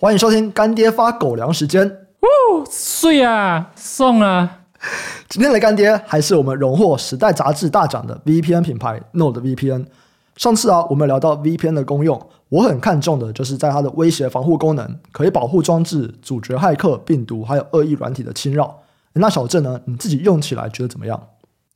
[0.00, 1.86] 欢迎收听干爹发狗粮时间。
[1.88, 4.62] 哦，碎啊，送啊！
[5.28, 9.86] 今天的干爹还是我们荣获《时代》杂志大奖的 VPN 品牌 NordVPN。
[10.36, 18.82] 上次啊，我们聊到 VPN 的功用，我很看重的就是在它的威胁防护功能，可以保护装置阻绝骇客、病毒还有恶意软体的侵扰。
[19.12, 19.80] 那小郑呢？
[19.86, 21.28] 你自己用起来觉得怎么样？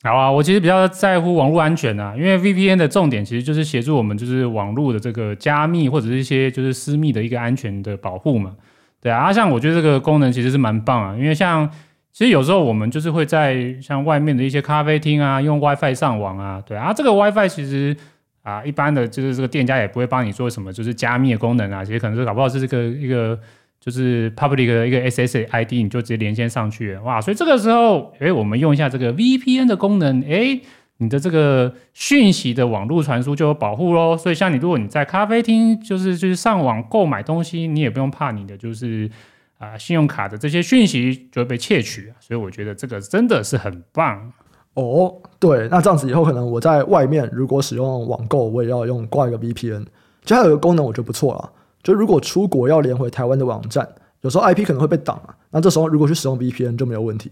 [0.05, 8.57] 好啊，我其实比较在乎网络安全啊，因为 VPN 的重点其实就是协助我们就是网络的这个加密或者是一些就是私密的一个安全的保护嘛。
[9.01, 11.70] 对啊，像我觉得这个功能其实是蛮棒啊，因为像
[12.12, 17.96] 其实有时候我们就是会在像外面的一些咖啡厅啊，用 WiFi 上网啊，对啊，这个 WiFi 其实
[18.43, 23.38] 啊一般的就是这个店家也不会帮你做什么就是加密的功能啊，其实可能是搞不好是这个一个。
[23.84, 27.20] 就是 public 的一个 SSID，你就直接连线上去，哇！
[27.20, 30.60] 所以这个时候，诶，我们用一下这个 VPN 的功能，诶，
[30.98, 34.16] 你的这个讯息的网络传输就有保护喽。
[34.16, 39.10] 所以像你，如果你在咖啡厅，就是就是上网购买东西，你也不用怕你的就是
[39.59, 42.12] 啊、信用卡的这些讯息就会被窃取。
[42.20, 44.32] 所以我觉得这个真的是很棒
[44.74, 45.12] 哦。
[45.40, 49.87] 对，那这样子以后可能我在外面如果使用网购，我也要用挂一个 VPN。
[50.24, 51.52] 就还有一个功能，我觉得不错了。
[51.83, 53.88] 就如果出国要连回台湾的网站，
[54.21, 55.35] 有时候 IP 可能会被挡啊。
[55.51, 57.30] 那这时候如果去使用 VPN 就没有问题。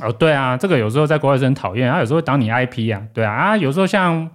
[0.00, 3.06] 哦，对啊，这个有时候在国外是很讨厌，它有时候会挡你 IP 啊。
[3.12, 4.28] 对啊，啊，有时候像，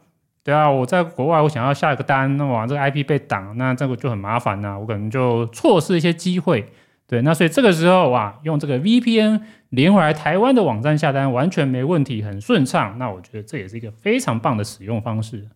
[0.43, 4.79] 对啊，我在国外我想要下一个单，那么这个 IP 被挡，那这个就很麻烦呐、啊。
[4.79, 6.71] 我可能就错失一些机会。
[7.05, 12.97] 对，那所以这个时候啊，用这个 VPN 连回来台湾的网站下单完全没问题，很顺畅。
[12.97, 15.49] 那我觉得这也是一个非常棒的使用方式。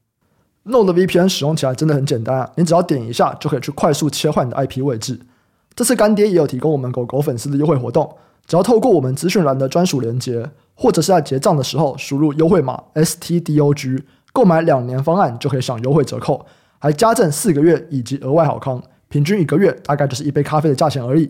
[0.65, 5.19] NordVPN 使用起来真的很简单啊，你只要点一下就可以去快速切换你的 IP 位置。
[5.75, 16.45] 这次干爹也有提供我们狗狗粉丝的优惠活动，只要透过我们资讯栏的专属链接，或者是在结账的时候输入优惠码 STDOG，购买两年方案就可以享优惠折扣，
[16.79, 21.29] 还加赠四个月以及额外好康，平均一个月大概就是一杯咖啡的价钱而已。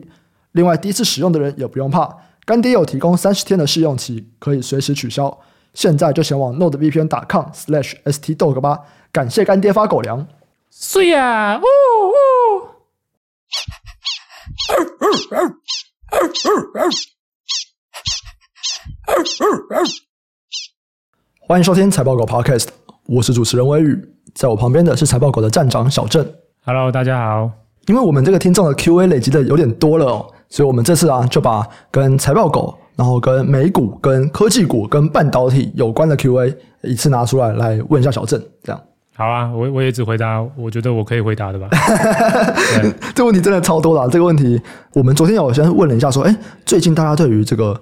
[0.51, 5.35] 另外，第一次使用的人也不用怕，干爹有提供三十天的试用期，可以随时取消。
[5.73, 8.81] 现在就前往 nordvpn.com/stdog 吧。
[9.13, 10.25] 感谢干爹发狗粮，
[10.71, 11.59] 睡呀！
[11.59, 12.13] 呜呜！
[21.47, 22.69] 欢迎收听财报狗 Podcast，
[23.05, 26.27] 我是主持人威宇，在我旁边的是财报狗的站长小郑。
[26.65, 27.51] Hello，大家好。
[27.85, 38.83] 因为我们这个听众的 QA 累积的有点多了哦，所以我们这次啊就把跟财报狗，然后跟美股、跟科技股、跟半导体有关的 QA 一次拿出来来问一下小郑，这样。
[39.15, 41.67] 好啊，我我也只回答我觉得我可以回答的吧。
[43.13, 44.09] 这问题真的超多了。
[44.09, 44.59] 这个问题
[44.93, 46.35] 我们昨天有先问了一下，说，哎，
[46.65, 47.79] 最近大家对于这个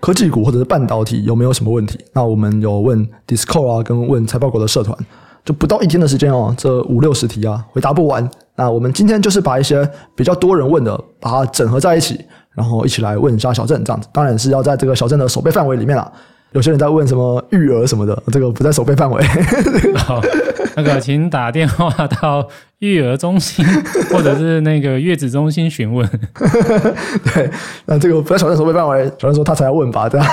[0.00, 1.96] 科技股或者是半导体有没有什么问题？
[2.12, 4.98] 那我们有问 Discord 啊，跟问财报狗的社团，
[5.44, 8.28] 就不到一天的时间哦，这五六十题啊，回答不完。
[8.56, 12.20] 那我们今天就是把一些比较多人问的，把它整合在一起，
[12.56, 14.08] 然后一起来问一下小郑这样子。
[14.12, 16.10] 当然是要在这个小镇的守备范围里面啦。
[16.52, 19.22] 有些人在问什么育儿什么的，这个不在守备范围。
[19.96, 20.20] 好，
[20.76, 22.46] 那个请打电话到
[22.78, 23.64] 育儿中心
[24.10, 26.08] 或者是那个月子中心询问。
[27.34, 27.50] 对，
[27.86, 30.26] 那这个不在小郑守备范围，小郑说他才要问吧，对吧？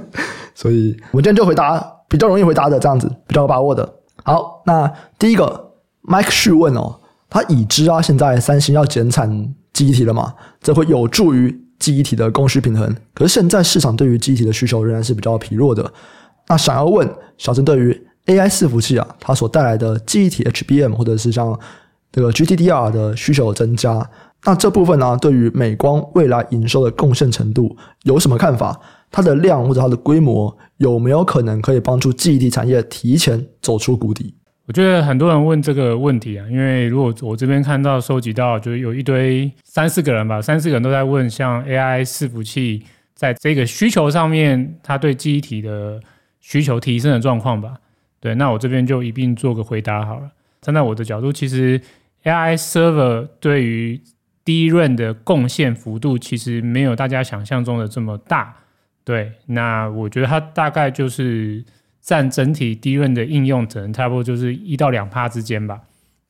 [0.54, 3.88] 所以我们今天就回答比较容易回答的这样子，比较有把握的。
[4.24, 5.72] 好，那第一个
[6.06, 7.00] Mike 续问哦，
[7.30, 10.34] 他已知啊，现在三星要减产记忆体了嘛？
[10.60, 11.58] 这会有助于。
[11.82, 15.92] 记忆体的供需平衡，可是现在市场对于记忆体的需求仍然是比较疲弱的。
[16.46, 21.58] 那想要问小陈，对于 AI 伺服器啊，它所带来的记忆体 HBM 或者是像
[22.12, 24.08] 这个 GTDR 的需求增加，
[24.44, 28.78] 那这部分呢、对于美光未来营收的贡献程度有什么看法？
[29.10, 34.34] 它的量或者它的规模有没有可能可以帮助记忆体产业提前走出谷底？
[34.64, 46.00] 我觉得很多人问这个问题啊，因为如果我这边看到收集到，就是有一堆三四个人吧，三四个人都在问，像 AI 伺服器在这个需求上面，它对记忆体的
[46.40, 47.74] 需求提升的状况吧。
[48.20, 50.30] 对，那我这边就一并做个回答好了。
[50.60, 51.80] 站在我的角度，其实
[52.22, 54.00] AI server 对于
[54.44, 58.54] 低润的贡献幅度其实没有大家想象中的这么大。
[59.04, 61.64] 对，那我觉得它大概就是。
[62.02, 65.80] 占整体低润的应用，可能差不多就是一到两趴之间吧。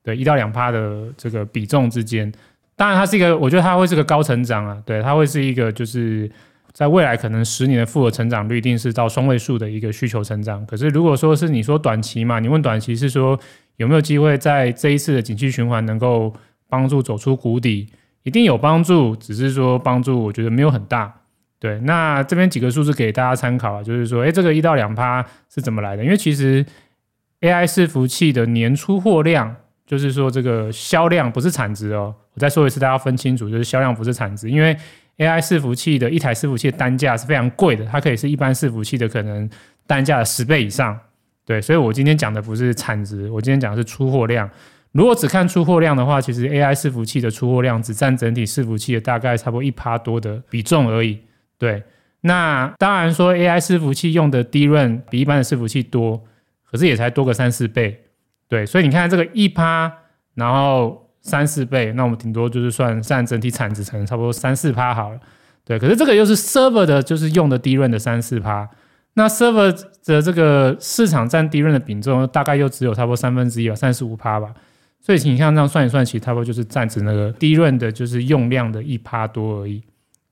[0.04, 2.30] 对，一到两趴的这个比重之间，
[2.76, 4.82] 当然它是一个，我觉得它会是个高成长啊。
[4.84, 6.30] 对，它会是一个，就是
[6.72, 10.66] 在未来可能十年的复合成长率，一定是到双位数的一个需求成长。
[10.66, 13.38] 可是如果说是你说短期嘛，你问短期是说
[13.76, 16.34] 有没有机会在这一次的景气循环能够
[16.68, 17.88] 帮助走出谷底，
[18.24, 21.21] 一定有帮助，只是说帮助我觉得没有很大。
[21.62, 26.02] 对，那这边几个数字给大家参考啊，就是说，哎，这个一到两趴是怎么来的？
[26.02, 26.66] 因为其实
[27.40, 29.54] AI 伺服器的年出货量，
[29.86, 32.12] 就是说这个销量不是产值哦。
[32.34, 34.76] 我再说一次，大家分清楚，就是销量不是产值，因为
[35.18, 39.48] AI 伺服器的一台伺服器的单价是非常贵的，它可以是一般伺服器的可能
[39.86, 40.98] 单价的十倍以上。
[41.46, 44.50] 对，所以我今天讲的不是产值，我今天讲的是出货量。
[44.90, 51.20] 如果只看出货量的话，其实 AI 伺服器的出货量只占整体伺服器的大概差不多一趴多的比重而已。
[51.62, 51.80] 对，
[52.22, 56.20] 那当然说 AI 伺服器用的 DRAM 比一般的伺服器多，
[56.68, 58.06] 可是也才多个三四倍。
[58.48, 59.92] 对，所以你看这个一趴，
[60.34, 65.20] 然后三四倍，那我们顶多就是算占整体产值成差不多三四趴好了。
[65.64, 68.68] 对，可是这个又是 server 的，就是用的 DRAM 的三四趴。
[69.14, 69.72] 那 server
[70.04, 74.52] 的这个市场占 DRAM 的比重大概又只有差不多三分之一吧，三十五趴吧。
[75.00, 79.80] 所以你像这样算一算，其实差不多就是占指那个 DRAM 的，就是用量的一趴多而已。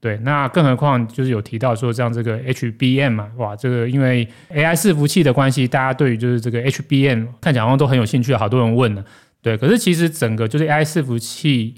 [0.01, 9.05] 对，那更何况就是有提到说，像这个 HBM 嘛，哇，这个因为 AI 伺服器的关系，大家对于就是这个 HBM 看起来好像都很有兴趣，好多人问呢。
[9.43, 11.75] 对，可是其实整个就是 AI 伺服器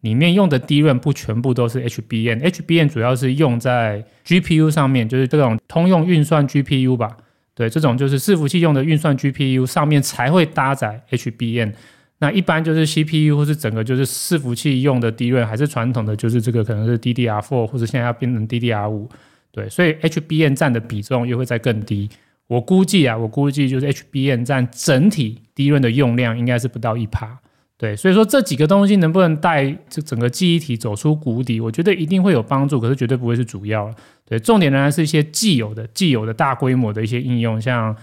[0.00, 7.16] 里面用的 DRAM 不全部都是 HBM，HBM 主要是用在 GPU 上面，就是这种通用运算 GPU 吧。
[7.54, 11.72] 对，这种就是伺服器用的运算 GPU 上面才会搭载 HBM。
[12.22, 19.08] 那一般就是 CPU 或是整个就是伺服器用的 d r 还是传统的，就是这个可能是 DDR4 或者现在要变成 DDR5，
[19.50, 22.10] 对，所以 HBM 占的比重又会再更低。
[22.46, 27.38] 我估计啊，我估计就是 HBM 占整体 d r 的用量应该是不到一趴，
[27.78, 33.90] 对，所以说这几个东西能不能带这整个记忆体走出谷底，我觉得一定会有帮助，可是绝对不会是主要。
[34.26, 37.96] 对，重点仍然是一些既有的、既有的大规模的一些应用，像。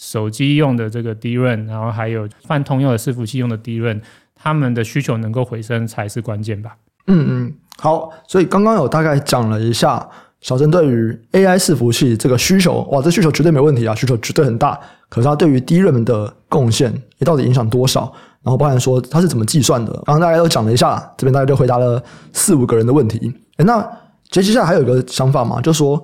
[0.00, 4.00] 手机用的这个 DRAM，然后还有泛通用的伺服器用的 DRAM，
[4.34, 6.74] 他们的需求能够回升才是关键吧？
[7.06, 10.08] 嗯嗯，好，所以刚刚有大概讲了一下
[10.40, 14.80] 小陈对于 AI 伺服器这个需求，哇，这需求绝对没问题啊，需求绝对很大。
[15.10, 18.10] 可是它对于 DRAM 的贡献，也到底影响多少？
[18.42, 19.92] 然后包含说它是怎么计算的？
[20.06, 22.02] 刚刚大家都讲了一下，这边大概就回答了
[22.32, 23.30] 四五个人的问题。
[23.58, 23.82] 诶，那
[24.30, 26.02] 接接下来还有一个想法嘛，就是说。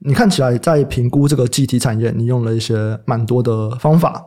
[0.00, 4.24] 你看起来在评估这个集体产业，你用了一些蛮多的方法。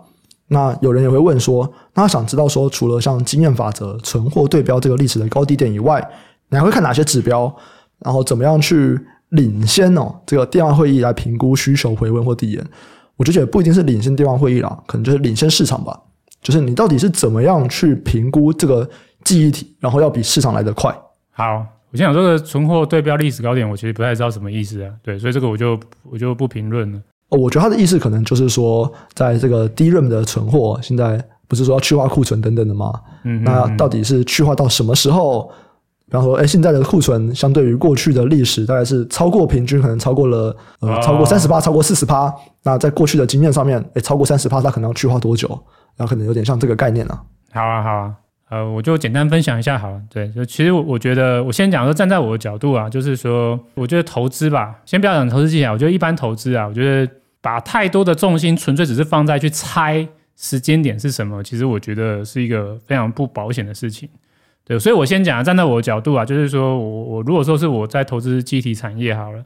[0.47, 6.05] 那有人也会问说，那想知道说，除了像经验法则、存货对标这个历史的高低点以外，
[6.49, 7.53] 你还会看哪些指标？
[7.99, 10.13] 然后怎么样去领先哦？
[10.25, 12.65] 这个电话会议来评估需求回温或递延？
[13.15, 15.97] 我就觉得不一定是领先电话会议啦，可能就是领先市场吧。
[16.41, 18.89] 就是你到底是怎么样去评估这个
[19.23, 20.93] 记忆体，然后要比市场来得快？
[21.31, 21.65] 好。
[21.91, 24.89] 我先讲这个存货对标历史高点，我其实不太知道什么意思啊。
[25.03, 25.79] 对，所以这个我就
[26.09, 26.99] 我就不评论了。
[27.29, 32.93] 哦，我觉得他的意思可能就是说，在这个 DRAM 的存货现在不是说要去化库存等等的吗？
[33.23, 35.51] 嗯，那到底是去化到什么时候？
[36.05, 42.33] 比方说，哎，现在的库存相对于过去的历史，大概是超过平均，可能超过了呃，超过三十八，超过四十八。
[42.63, 45.47] 那在过去的经验上面，哎，超过三十八，它可能要去化多久？
[45.95, 47.21] 然后可能有点像这个概念啊。
[47.53, 48.13] 好啊，好啊。
[48.51, 50.01] 呃，我就简单分享一下好了。
[50.09, 57.09] 对，就其实我我觉得，我先讲说站在我的角度啊，就是说，我觉得投资吧，先不要讲投资技巧，我觉得一般投资啊，我觉得
[57.39, 60.05] 把太多的重心纯粹只是放在去猜
[60.35, 64.09] 时间点是什么，其实我觉得是一个非常不保险的事情。
[64.65, 69.41] 对，所以我先讲站在我的角度啊，就是说我我如果说是我在投资记忆体产业好了，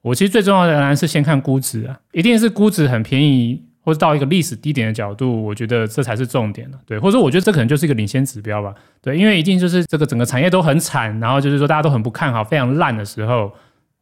[0.00, 3.60] 我其实最重要的仍然是先看估值啊，一定是估值很便宜。
[3.84, 13.52] 或者到一个历史低点的角度，我觉得这才是重点了，对，或者说我觉得这可能就是一个领先指标吧，对，因为一定就是这个整个产业都很惨，然后就是说大家都很不看好，非常烂的时候，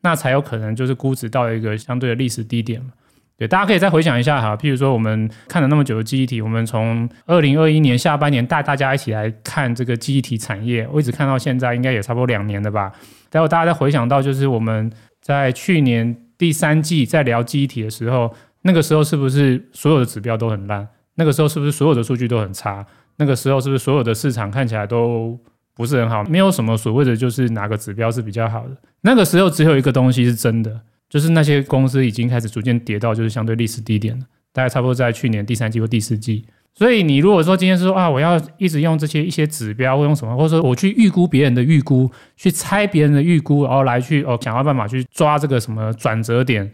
[0.03, 2.91] 那才有可能就是估值到一个相对的历史低点嘛，
[3.37, 12.93] 对，大家可以再回想一下哈，譬如说我们看了那么久的记忆体，我们从二零二一年下半年带大家一起来看这个记忆体产业，我一直看到现在应该也差不多两年了吧，
[13.31, 18.33] 待会大家再回想到就是我们在去年第三季在聊记忆体的时候。
[18.63, 20.89] 那个时候是不是所有的指标都很烂？
[21.17, 22.85] 那个时候是不是所有的数据都很差？
[23.17, 25.39] 那个时候是不是所有的市场看起来都
[25.75, 26.25] 不是很好？
[26.25, 28.77] 没有什么所谓的就是哪个指标是比较好的？
[29.03, 36.47] 那个时候只有一个东西是真的，就是那些公司已经开始逐渐跌到就是相对历史低点了，大概差不多在去年第三季或第四季。
[36.75, 46.73] 所以你如果说今天是说啊，我要一直用这些一些指标或用什么，或者说我去预估别人的预估，去猜别人的预估，然后来去哦想要办法去抓这个什么转折点。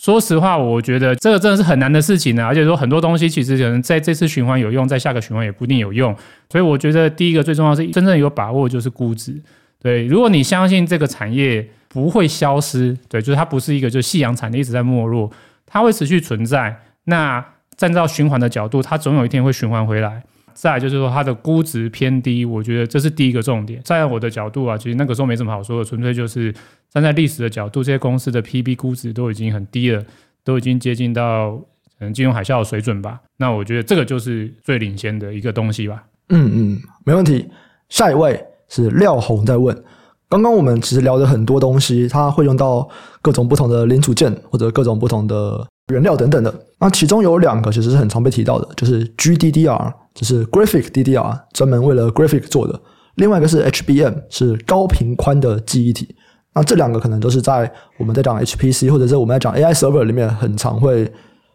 [0.00, 6.14] 说实话，我觉得这个真的是很难的事情呢、而且说很多东西其实可能在这次循环有用，在下个循环也不一定有用。
[6.48, 9.34] 所以我觉得第一个最重要是真正有把握就是估值。
[9.82, 15.28] 对，如果你相信这个产业不会消失，对，就是它不是一个就是夕阳产业一直在没落，
[15.66, 16.80] 它会持续存在。
[17.04, 17.44] 那
[17.76, 20.22] 站在循环的角度，它总有一天会循环回来。
[20.60, 23.80] 再就是说它的估值偏低，我觉得这是第一个重点。
[23.84, 26.52] 在我的角度啊，其实那个时候没什么好说的，纯粹就是
[26.90, 30.04] 站在历史的角度，这些公司的 PB 估值都已经很低了，
[30.42, 31.52] 都已经接近到
[31.96, 33.20] 可能金融海啸的水准吧。
[33.36, 36.02] 那我觉得这个就是最领先的一个东西吧。
[36.30, 37.46] 嗯嗯，没问题。
[37.88, 39.84] 下一位是廖红在问，
[40.28, 42.88] 刚刚我们其实聊了很多东西，它会用到
[43.22, 46.54] 各种不同的零组件或者各种不同的原料等等的。
[46.78, 52.74] 那其中有两个其实是很常被提到的，就是 GDDR，就是 Graphic DDR，专门为了 Graphic 做的；
[53.16, 56.14] 另外一个是 HBM，是高频宽的记忆体。
[56.54, 61.10] 那这两个可能都是在我们在讲 HPC 或者是我们在讲 AI server 里面很常会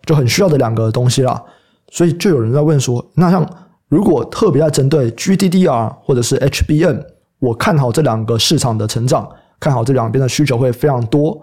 [0.05, 1.41] 就很需要的两个东西啦。
[1.91, 3.45] 所以就有人在问说，那像
[3.89, 7.01] 如果特别在针对 GDDR 或者是 HBM，
[7.39, 11.41] 我看好这两个市场的成长，看好这两边的需求会非常多，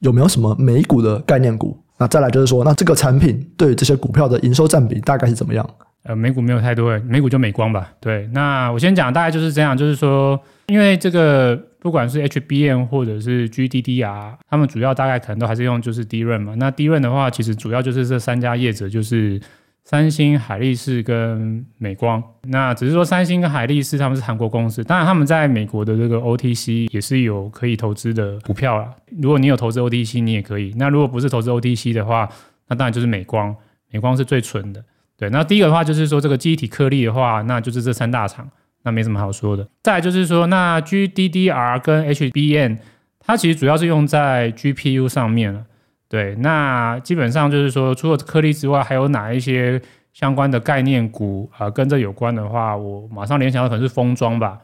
[0.00, 1.78] 有没有什么美股的概念股？
[1.98, 5.68] 那再来就是说，那这个产品对这些股票的营收占比大概是怎么样？
[6.02, 7.92] 呃，美股没有太多，美股就美光吧。
[8.00, 16.54] 对，那我先讲，大概就是这样，就是说，因为这个不管是 HBM 或者是 GDDR，他们主要大概可能都还是用就是 DRAM 嘛。
[16.56, 19.40] 那 DRAM 的话，其实主要就是这三家业者，就是。
[19.88, 28.92] 三星、海力士跟美光，那只是说三星跟海力士他们是韩国公司，当然他们在美国的这个 OTC 也是有可以投资的股票啦。
[29.22, 30.74] 如果你有投资 OTC，你也可以。
[30.76, 32.28] 那如果不是投资 OTC 的话，
[32.66, 33.54] 那当然就是美光，
[33.92, 34.84] 美光是最纯的。
[35.16, 38.50] 对，那第一个的话就是说这个记忆体颗粒的话，那就是这三大厂，
[38.82, 39.68] 那没什么好说的。
[39.84, 42.78] 再就是说，那 GDDR 跟 HBM，
[43.20, 45.64] 它其实主要是用在 GPU 上面了。
[46.08, 49.80] 对，那基本上就是说，除了颗粒之外，还有哪一些
[50.12, 54.58] 相关的概念股啊、跟这有关的话，我马上联想到可能是封装吧。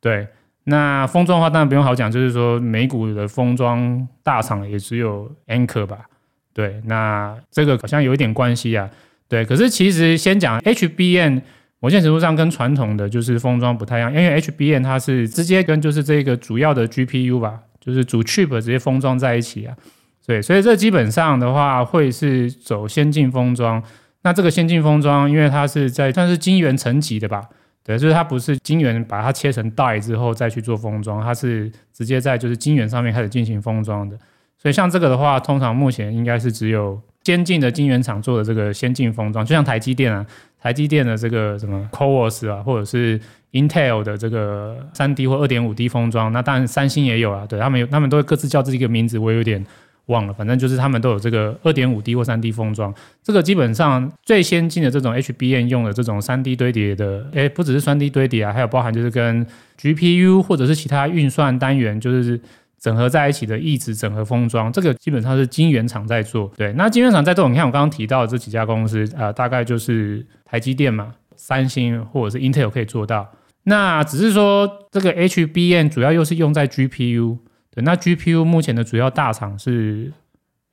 [0.00, 0.28] 对，
[0.64, 6.06] 那封装的话，当然不用好讲，就是说美股的封装大厂也只有 Anchor 吧。
[6.52, 8.88] 对，那这个好像有一点关系啊。
[9.26, 11.42] 对，可是其实先讲 HBM，
[11.80, 19.76] 某些程度上跟传统的就是封装不太一样，因为 HBM 它是直接跟就是这个主要的 GPU 吧，就是主 chip 直接封装在一起啊。
[20.26, 23.82] 对，所以这基本上的话会是走先进封装。
[24.22, 27.42] 那这个先进封装，因为它是在算是晶圆层级的吧？
[27.84, 34.16] 对，就是它不是晶圆把它切成带之后再去做封装，它是直接在就是晶圆上面开始进行封装的。
[34.56, 40.24] 所以像这个的话，通常目前应该是只有先进的晶圆厂做的这个先进封装，就像台积电啊，
[40.58, 43.20] 台积电的这个什么 CoWoS 啊，或者是
[43.52, 49.62] Intel 的这个三 D 或二点五 D 封装，那当然三星也有啊，对他们有，他们都会各自叫自己一个名字，我有点。
[50.06, 59.46] 忘了，反正就是他们都有这个二点五 D 或三 D 封装，这个基本上最先进的这种 HBM 用的这种三 D 堆叠的，诶，不只是三 D 堆叠啊，还有包含就是跟
[59.80, 62.38] GPU 或者是其他运算单元就是
[62.78, 66.52] 整合在一起的异质整合封装，这个基本上是晶圆厂在做。
[66.56, 73.26] 对，那晶圆厂在做，你看我刚刚提到的这几家公司啊、大概就是台积电嘛、三星或者是 Intel 可以做到。
[73.62, 77.38] 那只是说这个 HBM 主要又是用在 GPU。
[77.74, 80.12] 对，那 GPU 目前的主要大厂是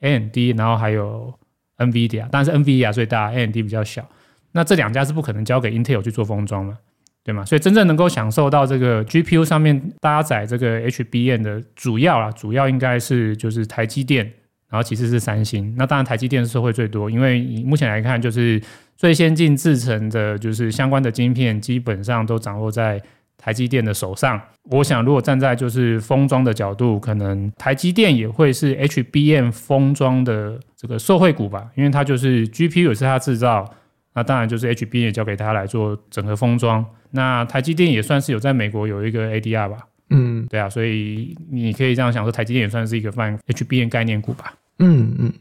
[0.02, 1.34] AMD，然后还有
[1.78, 4.08] NVIDIA，但是 NVIDIA 最大，AMD 比较小。
[4.52, 6.78] 那这两家是不可能交给 Intel 去做封装嘛，
[7.24, 7.44] 对吗？
[7.44, 14.24] 所以真正能够享受到这个 GPU 上面搭载这个 HBM 的主要啊，主要应该是就是台积电，
[14.70, 15.74] 然后其次是三星。
[15.76, 18.62] 那当然台积电是会最多，因为目前来看，就是
[18.96, 23.02] 最先进制程的，就是相关的晶片，基本上都掌握在。
[23.42, 33.68] 台积电的手上，我想如果站在就是封装的角度，可能台积电也会是 HBM 封装的这个受惠股吧，因为它就是 GPU 也是它制造，
[34.14, 36.86] 那当然就是 HBM 也交给它来做整合封装。
[37.10, 39.78] 那台积电也算是有在美国有一个 ADR 吧，
[40.12, 45.34] 嗯，对啊，所以你可以这样想说，台积电也算是一个泛 HBM 概念股吧，嗯嗯。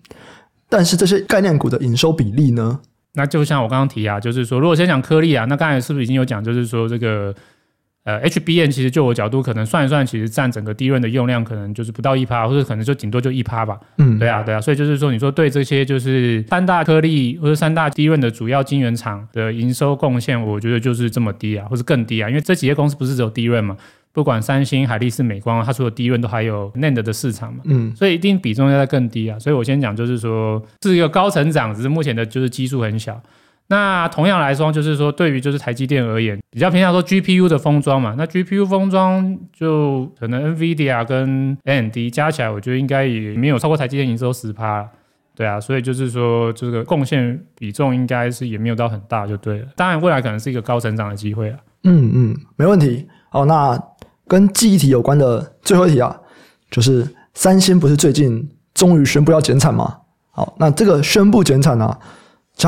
[0.71, 2.81] 但是这些概念股的营收比例呢？
[3.13, 7.35] 那就像我刚刚提啊，就是说如果先讲颗粒啊，那刚才是不是已经有讲，就是说这个。
[8.19, 13.79] 呃，HBN 其实就我角度可能算一算，其实占整个 DRAM 的用量可能就是不到一趴，或者可能就顶多就一趴吧。
[13.99, 23.77] 嗯，对啊，对啊，所以就是说，你说对这些就是三大颗粒或者三大 DRAM 的主要晶圆厂的营收贡献，我觉得就是这么低啊，或者更低啊，因为这几家公司不是只有 DRAM 嘛，
[24.13, 27.61] 不管三星、海力士、美光，它除了 DRAM 都还有 NAND 的市场嘛。
[27.65, 29.39] 嗯，所以一定比重要在更低啊。
[29.39, 33.21] 所以我先讲就是说是一个高成长，只是目前的就是基数很小。
[33.71, 38.17] 那同样来说，就是说，对于就是台积电而言，比较偏向说 GPU 的封装嘛。
[38.19, 44.85] 那 GPU 封装就可能 NVIDIA 跟 AMD 加起来，我觉得应该也没有超过台积电营收十趴。
[45.37, 49.67] 对啊，所以就是说，这个贡献比重应该是也没有到很大，就对了。
[49.77, 51.59] 当然，未来可能是一个高成长的机会啊。
[51.85, 53.07] 嗯嗯，没问题。
[53.31, 53.81] 好，那
[54.27, 56.21] 跟记忆体有关的最后一题啊，
[56.73, 59.99] 就是三星不是最近终于宣布要减产吗？
[60.33, 61.99] 好，那这个宣布减产呢、啊？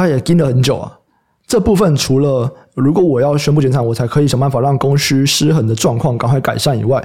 [0.01, 0.99] 他也盯了很久啊，
[1.47, 7.03] 这部分除了如果我要宣布减产，我才可以想办法让供需失衡的状况赶快改善以外，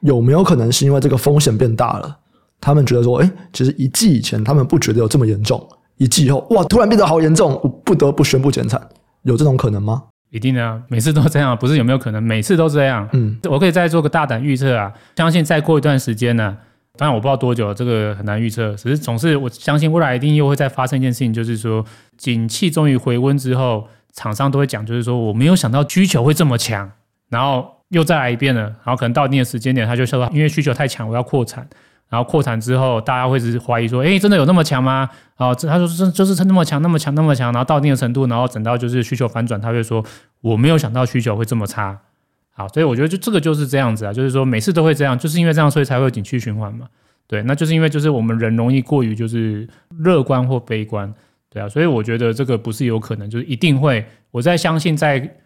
[0.00, 2.16] 有没有可能是因为这个风险变大了？
[2.60, 5.60] 他们觉得说，哎，其实一季以前他们不觉得有这么严重，
[5.96, 8.80] 一季以后，哇，突然变得好严重，我不得不宣布减产，
[9.22, 10.04] 有这种可能吗？
[10.30, 13.06] 一定的啊，每次都这样，不是有没有可能，每次都这样。
[13.12, 16.56] 嗯，我可以再做个大胆预测啊，相信再过一段时间呢，
[16.98, 18.74] 当然我不知道多久，这个很难预测。
[18.74, 21.84] 只是总是我相信未来一定又会再发生一件事情，就是说，
[22.18, 26.90] 景气终于回温之后，厂商都会讲，就是说我没有想到需求会这么强，
[27.30, 31.66] 然后又再来一遍了，然后可能到一定的时间点，他就说因为需求太强，我要扩产。
[32.10, 35.08] 然后扩产之后，大家会是怀疑说，诶，真的有那么强吗？
[35.38, 37.50] 然后他说真，就是那么强，那么强，那么强。
[37.50, 40.04] 然后到一定的程度，然后等到就是需求反转，他会说，
[40.42, 41.98] 我没有想到需求会这么差。
[42.52, 46.86] 好，所以我觉得就这个就是这样子啊，就是说每次都会这样，就是因为这样，所以才会有景气循环嘛。
[47.26, 49.66] 对，那就是因为就是我们人容易过于就是
[49.98, 51.12] 乐观或悲观，
[51.48, 54.04] 对啊，所以我觉得这个不是有可能，就是一定会。
[54.30, 55.36] 我在相信在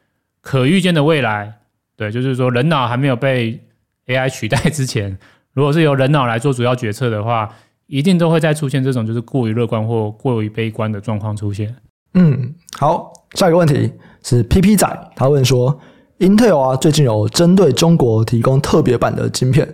[0.41, 1.61] 可预见的未来，
[1.97, 3.61] 对，就是说人脑还没有被
[4.07, 5.17] AI 取代之前。
[5.53, 7.49] 如果是由人脑来做主要决策的话，
[7.87, 11.75] 一定都会再出现这种就是过于乐观或过于悲观的状况出现。
[12.15, 13.93] 嗯，好，下一个问题
[14.25, 15.79] 是 PP 仔，他问说
[16.19, 19.69] ，Intel 啊最近有针对中国提供特别版的晶片，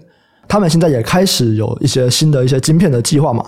[0.47, 3.45] 他们现在也开始有一些新的一些晶片的计划嘛，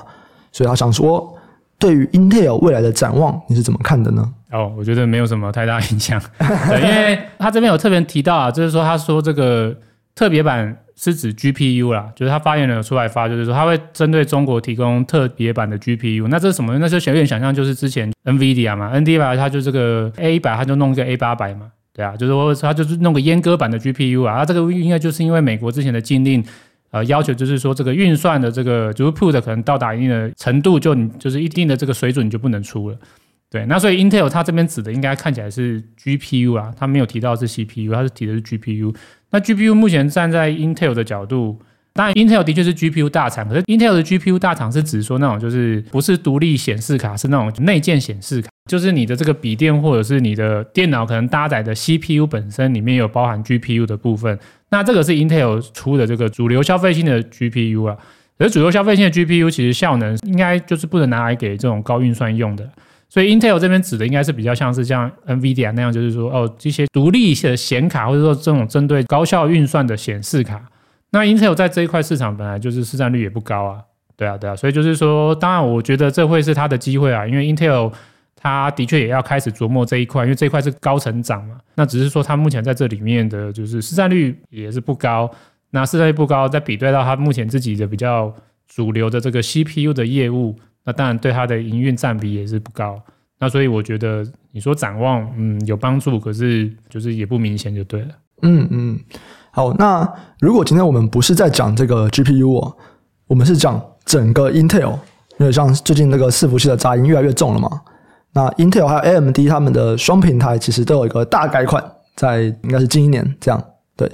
[0.52, 1.36] 所以他想说，
[1.78, 4.32] 对于 Intel 未来的展望，你是怎么看的呢？
[4.52, 9.76] 哦，我觉得没有什么太大影响，因为他这边有特别提到啊，就是说他说这个
[10.14, 10.76] 特别版。
[10.96, 16.28] 是指 GPU 啦，就是他发言人有出来发，就是说他会针对中国提供特别版的 GPU。
[16.28, 16.78] 那这是什么？
[16.78, 24.38] 那就有点想象，就是之前 NVIDIA 嘛，NVIDIA 它就这个 A 一百，它就弄一个 A 八百嘛，对啊，就是说它就是弄个阉割版的 GPU 啊。
[24.38, 26.44] 它这个应该就是因为美国之前的禁令，
[26.90, 32.96] 呃，要求就是说这个运算的这个就是 put 可能到达一定的程度，就你就是一定的这个水准你就不能出了。
[33.48, 38.92] 对，那所以 Intel 它这边指的应该看起来是 GPU 啊，它没有提到是 CPU，它是提的是 GPU。
[39.30, 41.60] 那 GPU 目前站在 Intel 的角度，
[41.94, 54.36] 当然 Intel 的确是 GPU 大厂，可是 Intel 的 GPU 大厂是指说那种就是不是独立显示卡，是那种内建显示卡，就是你的这个笔电或者是你的电脑可能搭载的 CPU 本身里面有包含 GPU 的部分。
[54.70, 57.96] 那这个是 Intel 出的这个主流消费性的 GPU 啊，
[58.36, 62.68] 可是主流消费性的 GPU 其实效能应该就是不能拿来给这种高运算用的。
[63.08, 70.60] 所以 Intel 这边指的应该是比较像是像 NVIDIA 那样，就是说哦，这些独立的显卡，或者说这种针对高效运算的显示卡。
[71.14, 73.80] 那 Intel 在这一块市场本来就是市占率也不高啊，
[74.16, 74.56] 对啊，对啊。
[74.56, 77.92] 所以就是说，当然我觉得这会是它的机会啊，因为 Intel
[78.34, 81.56] 它的确也要开始琢磨这一块，因为这一块是高成长嘛。
[81.76, 85.30] 那只是说它目前在这里面的就是市占率也是不高，
[85.70, 88.34] 那市占率不高，再比对到它目前自己的比较
[88.66, 90.56] 主流的这个 CPU 的业务。
[90.84, 93.00] 那当然对它的营运占比也是不高，
[93.38, 98.08] 那所以我觉得你说展望，嗯，有帮助，可是就是也不明显就对了。
[98.42, 99.00] 嗯嗯，
[99.54, 102.74] 好，那如果今天我们不是在讲这个 GPU 哦，
[103.28, 104.90] 我们是讲整个 Intel，
[105.38, 107.70] 因为像最近那个伺服器的杂音越来越重了嘛，
[108.32, 111.80] 那 Intel 还有 AMD 他们的双平台其实都有一个大改款，
[112.16, 113.62] 在应该是近一年这样，
[113.96, 114.10] 对，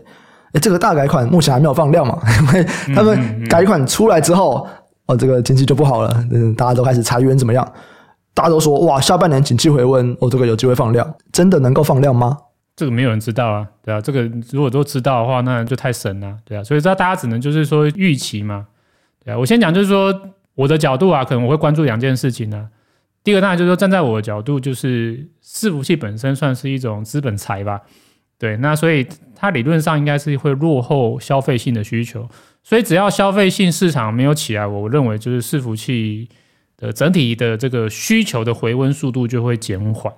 [0.53, 4.66] 哎，这个大改款目前还没有放量嘛， 因为他们改款出来之后。
[5.07, 7.66] 哦，这个经济就不好了，嗯，大家都开始裁员怎么样？
[8.33, 12.37] 大家都说哇，下半年景气回温，哦，这个有机会放量，真的能够放量吗？
[12.81, 18.66] 这个没有人知道啊，对啊，这个如果都知道的话，那就太神了，对啊，所以这大家只能就是说预期嘛，
[19.23, 20.19] 对啊，我先讲就是说
[20.55, 22.71] 我的角度啊，可能我会关注两件事情呢、
[23.23, 27.83] 第一个当然就是说站在我的角度，就是伺服器本身算是一种资本财吧，
[28.38, 32.27] 对，那所以它理论上应该是会落后消费性的需求。
[32.62, 36.29] 所以只要消费性市场没有起来，我认为就是伺服器
[36.79, 40.12] 的整体的这个需求的回温速度就会减缓。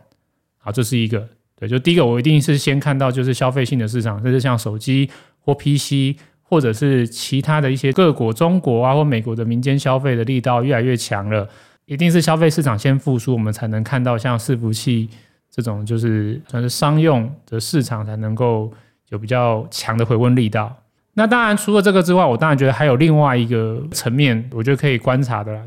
[0.58, 1.28] 好，这是一个
[1.68, 5.08] 就第一个我一定是先看到就是消费性的市场，就是像手机
[5.40, 11.48] 或 PC 或者是其他的一些各国中国啊或美国的民间消费的力道越来越强了，
[11.86, 15.08] 一定是消费市场先复苏，我们才能看到像伺服器
[15.50, 18.72] 这种就是算是商用的市场才能够
[19.08, 20.74] 有比较强的回温力道。
[21.14, 25.62] 那当然，除了这个之外，我当然觉得还有另外一个层面，我觉得可以观察的啦。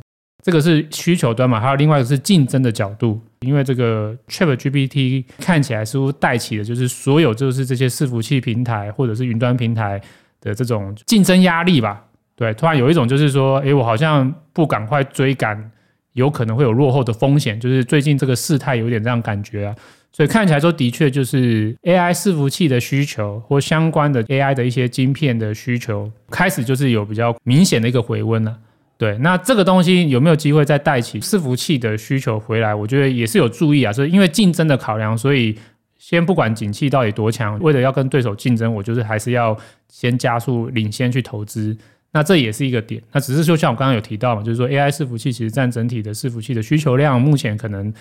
[0.46, 3.20] 这个是需求端嘛，还有另外一个是竞争的角度。
[3.40, 10.00] 因为这个 ChatGPT 看起来似乎带起的就是所有就是这些伺服器平台或者是云端平台
[10.42, 12.06] 的这种竞争压力吧。
[12.36, 15.72] 对，突然有一种就是说，诶，我好像不赶快追赶，
[16.14, 17.60] 有可能会有落后的风险。
[17.60, 19.76] 就是最近这个事态有点这样感觉啊。
[20.12, 28.56] 所以看起来说，的确就是 AI 伺服器的需求或相关的 AI 的一些晶片的需求，开始就是有比较明显的一个回温了。
[28.98, 32.74] 对，那这个东西有没有机会再带起伺服器的需求回来？
[32.74, 33.92] 我觉得也是有注意啊。
[33.92, 35.54] 所以因为竞争的考量，所以
[35.98, 39.58] 先不管景气到底多强，为了要跟对手竞争，我就是还是要
[39.90, 41.76] 先加速领先去投资。
[42.14, 43.02] 那这也是一个点。
[43.12, 47.94] 那只是说像我刚刚有提到嘛，就是说 AI 伺服器其实占整体的伺服器的需求量，目前可能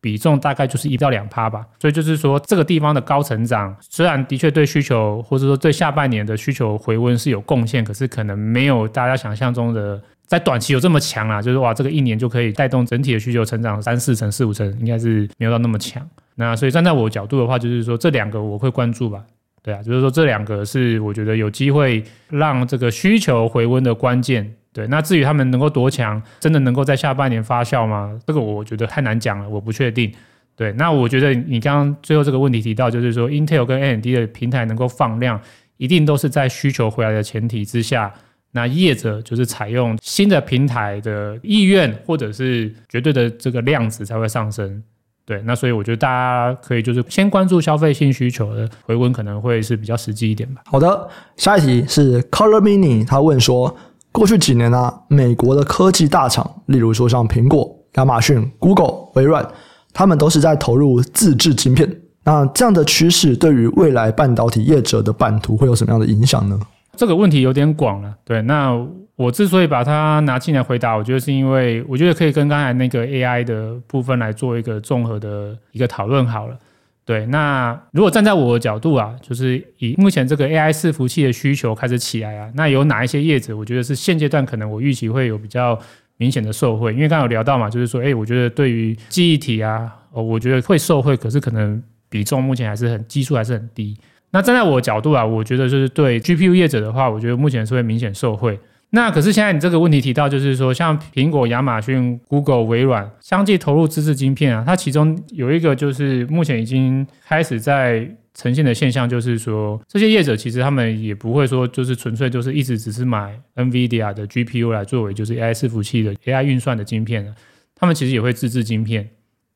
[0.00, 1.66] 比重大概就是一到两趴吧。
[1.80, 10.00] 所以就是说这个地方的高成长，虽然的确对需求或者说对下半年的需求回温是有贡献，可是可能没有大家想象中的。
[10.26, 16.04] 在短期有这么强啊，就是哇，这个一年就可以带动整体的需求成长三四成、四五成，应该是没有到那么强。
[16.34, 19.22] 那所以站在我角度的话，就是说这两个我会关注吧。
[19.62, 24.52] 对啊，就是说这两个是我觉得有机会让这个需求回温的关键。
[24.72, 28.18] 对，那至于他们能够多强，真的能够在下半年发酵吗？
[28.26, 30.12] 这个我觉得太难讲了，我不确定。
[30.54, 35.40] 对，那我觉得你刚刚最后这个问题提到，就是说 Intel 跟 AMD 的平台能够放量，
[35.78, 38.12] 一定都是在需求回来的前提之下。
[38.56, 44.82] 那业者就是采用新的平台的意愿，或者是绝对的这个量子才会上升。
[45.26, 50.62] 对，那所以我觉得大家可以就是先关注消费性需求的回温，可能会是比较实际一点吧。
[50.64, 53.76] 好的，下一题是 Color Mini，他问说，
[54.10, 59.46] 过去几年呢、啊，美国的科技大厂，例如说像苹果、亚马逊、Google、微软，
[59.92, 62.00] 他们都是在投入自制晶片。
[62.24, 66.58] 那这样的趋势对于未来半导体业者的版图会有什么样的影响呢？
[66.96, 68.40] 这个问题有点广了，对。
[68.42, 68.72] 那
[69.14, 76.56] 我之所以把它拿进来回答，我觉得是因为我觉得可以跟刚才那个 AI 的部分来做一个综合的一个讨论好了。
[77.04, 85.78] 对，那如果站在我的角度啊，就是以目前这个 AI 伺服器的需求开始起来啊，那有哪一些业者，我觉得是现阶段可能我预期会有比较
[86.16, 93.96] 明显的受惠，因为刚刚有聊到嘛，就是说，哎，我觉得对于记忆体啊，哦，我觉得会受惠，可是可能比重目前还是很基数还是很低。
[94.36, 98.60] 那站在我的角度啊，我觉得就是对 GPU 业者的话，我觉得目前是会明显受惠。
[98.90, 117.34] 那可是现在你这个问题提到，就是说像苹果、亚马逊、Google、微软相继投入自制晶片啊，它其中有一个就是目前已经开始在呈现的现象，就是说这些业者其实他们也不会说就是纯粹就是一直只是买 NVIDIA 的 GPU 来作为就是 AI 伺服器的 AI 运算的晶片了，
[117.74, 119.08] 他们其实也会自制晶片。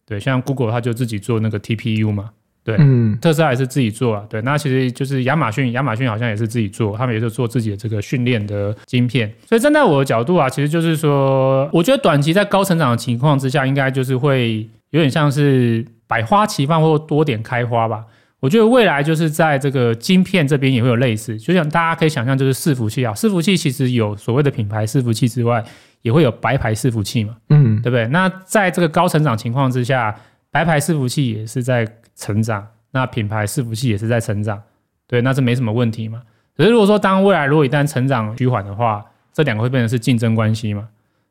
[0.06, 2.30] 对，像 Google 它就自己做那个 TPU 嘛。
[2.62, 4.22] 对，嗯，特斯拉也是自己做啊。
[4.28, 9.32] 对，那其实就是亚马逊，亚马逊好像也是自己做，他们也是做自己的这个训练的晶片。
[9.48, 18.04] 所以站在我的角度啊，其实就是说，我觉得短期在高成长的情况之下，应该就是会有点像是百花齐放或多点开花吧。
[18.40, 25.64] 我觉得未来就是在这个晶片这边也会有类似，就像大家可以想象，就是伺服器啊，伺服器其实有所谓的品牌伺服器之外，
[26.02, 28.06] 也会有白牌伺服器嘛，嗯，对不对？
[28.08, 30.14] 那在这个高成长情况之下，
[30.50, 31.86] 白牌伺服器也是在。
[32.20, 34.62] 成长，那品牌伺服器也是在成长，
[35.08, 36.20] 对，那这没什么问题嘛。
[36.54, 39.02] 可是如果说当未来如果一旦成长趋缓的话，
[39.32, 40.86] 这两个会变成是竞争关系嘛？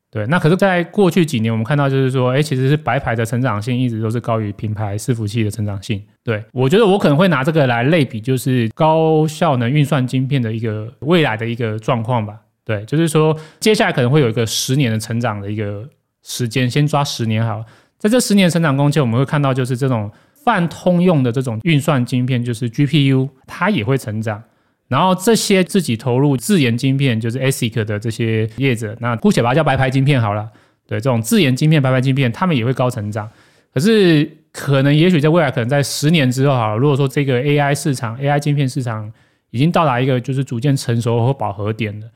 [0.10, 6.04] 对，那可是，在过去几年我们看到就是说，哎，其实是白牌的成长性一直都是高于品牌伺服器的成长性。
[6.24, 12.36] 对，我觉得我可能会拿这个来类比，就是高效能运算晶片的一个未来的一个状况吧。
[12.66, 15.88] 对，就是说接下来可能会有一个十年的成长的一个
[16.24, 17.64] 时间，先抓十年好，
[18.00, 20.10] 在这十年成长空间，我们会看到就是这种。
[20.44, 24.42] 泛通用的这种运算晶片，就是 GPU，它也会成长。
[24.88, 30.50] 然后这些自己投入自研晶片，就是 ASIC 的这些业者，那姑且把它叫白牌晶片好了。
[30.88, 33.30] 对，这种自研晶片、白牌晶片，他们也会高成长。
[33.72, 39.12] 可是可能，也许在未来，可能在十年之后，好了，如果说这个 AI 市场、AI 晶片市场
[39.52, 42.08] 已经到达一个就是逐渐成熟和饱和点了，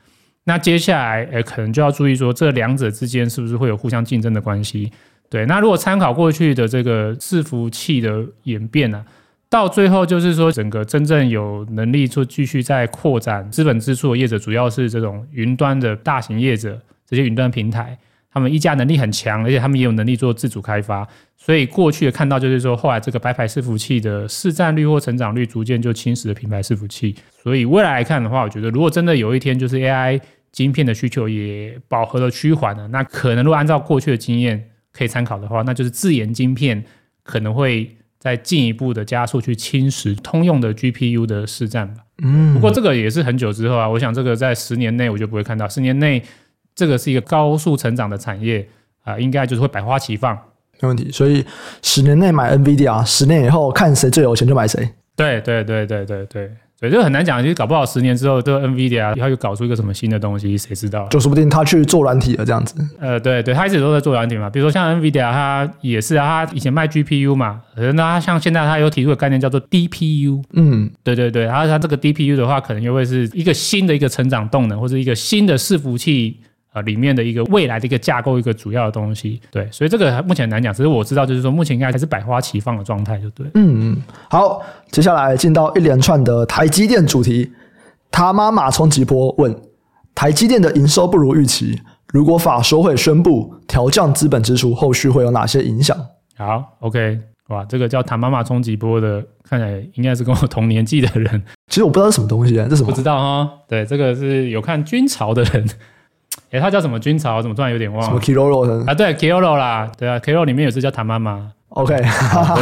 [0.45, 4.91] 那接下来，诶，可能就要注意说，这两者之间是不是会有互相竞争的关系。
[5.33, 17.97] 对，那如果参考过去的这个伺服器的演变呢、啊，到最后就是说，整个真正有能力做继续在扩展资本支出的业者，主要是这种云端的大型业者，这些云端平台，
[18.31, 21.07] 他们议价能力很强，而且他们也有能力做自主开发。
[21.35, 27.15] 所以过去的看到就是说，后来这个白牌伺服器的市占率或成长率逐渐就侵蚀了品牌伺服器。
[27.41, 34.69] 所以未来来看的话，我觉得如果真的有一天就是 AI 晶片的需求也饱和了趋缓了，那可能如果按照过去的经验。
[34.93, 36.83] 可以参考的话，那就是自研晶片
[37.23, 42.03] 可能会再进一步的加速去侵蚀通用的 GPU 的市占吧。
[42.23, 45.67] 嗯，不过这个也是很久之后啊，我想这个在十年内我就不会看到。
[45.67, 46.23] 十年内
[46.75, 48.67] 这个是一个高速成长的产业
[49.03, 50.37] 啊，应该就是会百花齐放，
[50.79, 51.11] 没问题。
[51.11, 51.43] 所以
[51.81, 54.87] 十年内买 NVIDIA，十年以后看谁最有钱就买谁。
[55.15, 56.51] 对对对对对对。
[56.83, 61.07] 对，这很难讲，就是搞不好十年之后，这个 NVIDIA 它又搞出一个什么新的东西，谁知道？
[61.07, 62.75] 就说不定他去做软体了，这样子。
[62.99, 64.49] 呃，对对，他一直都在做软体嘛。
[64.49, 70.43] 比如说像 NVIDIA，它也是啊，它以前卖 GPU 嘛，那它像现在它有提出个概念叫做 DPU。
[70.51, 76.37] 嗯，对对对，然后它这个 DPU 的话，可能又会是一个新的一个成长动能，或者一个新的伺服器。
[76.73, 80.73] 呃，里面的一个未来的一个架构，一个主要的东西，对，所以这个目前难讲。
[80.73, 83.45] 只是我知道，就是说目前应该还是百花齐放的状态，就对。
[83.53, 84.59] 嗯嗯，好，
[84.89, 87.51] 接下来进到一连串的台积电主题。
[88.09, 89.55] 他妈马冲击波问
[90.15, 91.79] 台积电的营收不如预期，
[92.11, 95.97] 如果法说会宣布调降资本支出，后续会有哪些影响？
[96.35, 101.43] 好，OK，哇，这个叫唐妈妈冲击波的，看起来应该是跟我同年纪的人。
[101.67, 102.89] 其实我不知道是什么东西啊，这是什么？
[102.89, 103.51] 不知道哈。
[103.67, 105.67] 对，这个是有看军潮的人。
[106.51, 107.41] 哎，他叫什么军曹？
[107.41, 108.07] 怎么突然有点忘了？
[108.07, 108.93] 什么 Kiroro 啊？
[108.93, 111.51] 对，Kiroro 啦，对啊，Kiroro 里面有只叫唐妈妈。
[111.69, 112.01] OK，你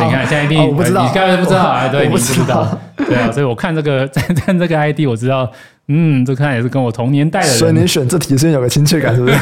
[0.09, 5.51] 看 现在一定、哦、我不知道，你刚才 不知道，啊，对，你不知道，对啊，所以我看这个 在在这个 ID，我知道，
[5.89, 7.57] 嗯，这看也是跟我同年代的人。
[7.57, 9.35] 所以你选这题是有个亲切感，是不是？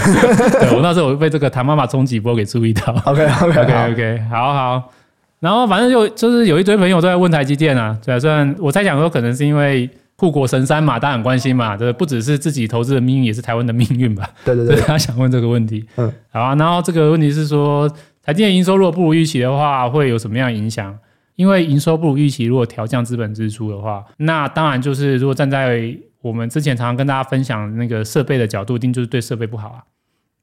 [0.60, 2.92] 对，我那时候我被这个唐妈妈冲击波给注意到。
[3.06, 4.92] OK OK OK OK，好好。
[5.40, 9.88] 然后反正就就是有一堆朋友都在问台积电啊，对啊，虽然我猜想说可能是因为
[10.20, 14.30] 护国神山嘛，大家很关心嘛，这不只是自己投资的命运，也是台湾的命运吧？
[14.46, 15.84] 对 对对，他 想问这个问题。
[15.96, 16.54] 嗯，好啊。
[16.56, 17.90] 然后这个问题是说。
[18.22, 20.96] 台积电营收如果不如预期的话，会有什么样的影响？
[21.36, 29.82] 因为营收不如预期，如果调降资本支出的话，那当然就是如果站在我们之前常常跟大家分享那个设备的角度，一定就是对设备不好啊。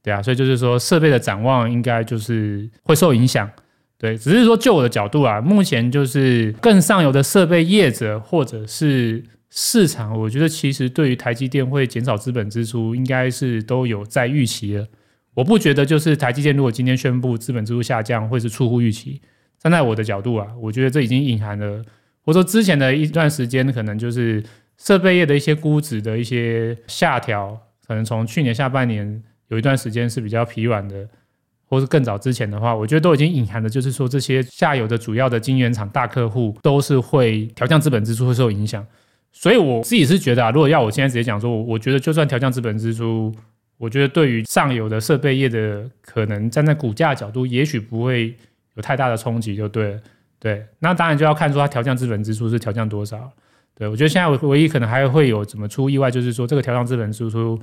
[0.03, 3.49] 对啊，所以就是说设备的展望应该就是会受影响。
[3.97, 14.87] 对，只是说就我的角度啊，目前就是更上游的设备业者或者是市场，我觉得其实对于台积电会减少资本支出，应该是都有在预期了。
[15.33, 19.21] 我不觉得就是台积电如果今天宣布资本支出下降，会是出乎预期。
[19.59, 21.83] 站在我的角度啊，我觉得这已经隐含了，
[22.23, 24.43] 或者说之前的一段时间可能就是
[24.77, 27.57] 设备业的一些估值的一些下调，
[27.87, 31.07] 可能从去年下半年有一段时间是比较疲软的，
[31.65, 38.85] 或是更早之前的话，我觉得都已经隐含了，就是说这些下游的主要的晶圆厂大客户都是会调降资本支出会受影响。
[39.31, 43.33] 所以我自己是觉得啊，如果要我现在直接讲说，我觉得就算调降资本支出。
[43.79, 48.35] 我觉得对于上游的设备业的可能站在股价角度，也许不会
[48.73, 49.99] 有太大的冲击，就对了。
[50.39, 53.31] 对，那当然就要看出它调降资本支出是调降多少。
[53.75, 57.59] 对，我觉得现在唯一可能还会有怎么出意外，就是说这个调降资本支出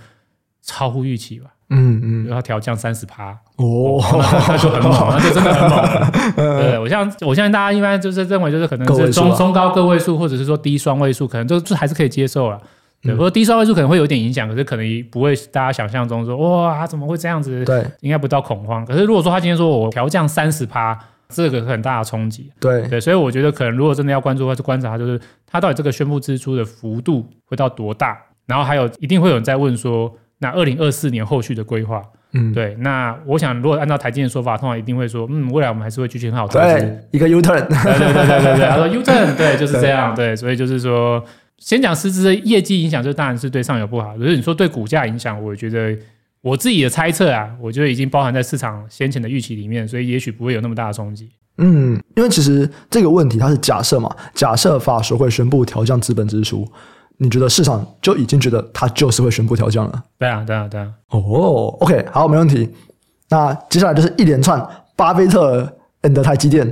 [0.64, 1.50] 超乎预期吧。
[1.70, 6.60] 嗯嗯，然后调降三十趴哦，那，那就很猛， 那就真的很猛。
[6.60, 12.60] 对，我像我相信大家一般就是认为就是可能是中中高个位数，或者是说低双位数，可能就就还是可以接受了。
[13.02, 17.64] 对，或者低双位数可能会有点影响，可是可能不会大家想象中说哇，怎么会这样子？
[17.64, 18.84] 对，应该不到恐慌。
[18.84, 20.96] 可是如果说他今天说我调降三十趴，
[21.30, 22.52] 这个很大的冲击。
[22.60, 41.24] 对对，所以我觉得可能如果真的要关注的话，就观察就是他到底这个宣布支出的幅度会到多大，然后还有一定会有人在问说，那二零二四年后续的规划，嗯，对，那我想如果按照台积电的说法，通常一定会说，嗯，未来我们还是会继续很好投资，对，一个 U turn，对对对对对对，他说 U turn，对，就是这样，对，所以就是说。
[41.56, 44.18] 先讲实质的业绩影响，就当然是对上游不好。
[44.18, 45.96] 可是你说对股价影响，我觉得
[46.42, 51.30] 我自己的猜测啊，我觉得已经包含在市场先前的预期里面，所以也许不会有那么大的冲击。
[51.58, 56.68] 嗯，因为其实这个问题它是假设嘛，假设法说会宣布调降资本支出，
[57.18, 60.02] 你觉得市场就已经觉得它就是会宣布调降了？
[60.18, 60.88] 对啊，对啊，对啊。
[61.10, 62.68] 哦，OK，好，没问题。
[63.30, 65.66] 那接下来就是一连串巴菲特
[66.02, 66.66] and 台积电，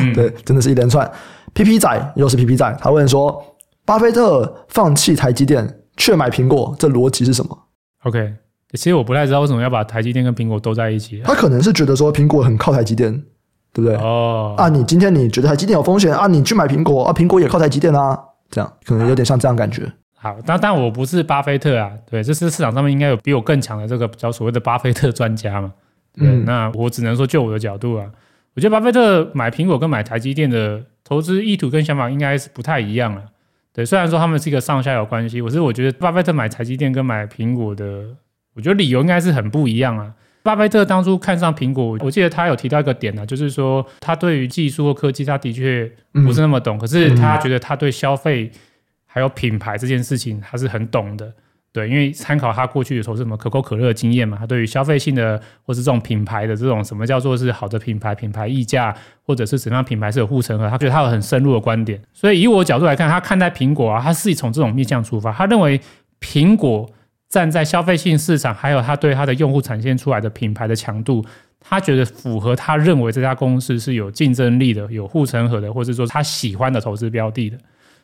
[0.00, 1.10] 嗯、 对，真的是一连串。
[1.54, 3.44] PP 仔又是 PP 仔，他问说。
[3.84, 7.58] 巴菲特放弃台积电，却买苹果，这逻辑是什么
[8.04, 8.34] ？OK，
[8.72, 11.22] 其实我不太知道为什么要把台积电跟苹果都在一起。
[11.24, 13.10] 他可能是觉得说苹果很靠台积电，
[13.72, 13.96] 对不对？
[13.96, 19.90] 哦，啊，你今天你觉得台积电有风险啊，你去买苹果啊，苹果也靠台积电啊，这样可能有点像这样感觉。
[20.16, 25.72] 好，但但我不是巴菲特啊，对，这是市场上面应该有比我更强的这个叫所谓的巴菲特专家嘛。
[26.14, 28.10] 对，嗯，那我只能说就我的角度啊，
[28.54, 33.22] 我觉得巴菲特买苹果跟买台积电的投资意图跟想法应该是不太一样了。
[33.72, 38.06] 对，虽然说他们是一个上下游关系，我是我觉得巴菲特买台积电跟买苹果的，
[38.54, 40.12] 我觉得理由应该是很不一样啊。
[40.42, 45.90] 巴菲特当初看上苹果，我记得他有提到一个点呢、啊，就是说他对于技术或科技他的确
[46.24, 48.50] 不是那么懂，嗯、可是他觉得他对消费
[49.06, 51.32] 还有品牌这件事情他是很懂的。
[51.70, 62.00] 对，因为参考他过去的投资什么可口可乐的经验嘛，他对于消费性的或是这种品牌的这种什么叫做是好的品牌、品牌溢价，或者是怎么样品牌是有护城河，他觉得他有很深入的观点。
[62.14, 65.78] 所以以我角度来看，他看待苹果啊，他是从这种面向出发，他认为
[66.20, 66.90] 苹果
[67.28, 71.24] 站在消费性市场，还有他对他的用户展现出来的品牌的强度，
[71.60, 77.58] 他觉得符合他认为这家公司是有竞争力的、有护城河的，或者说他喜欢的投资标的的。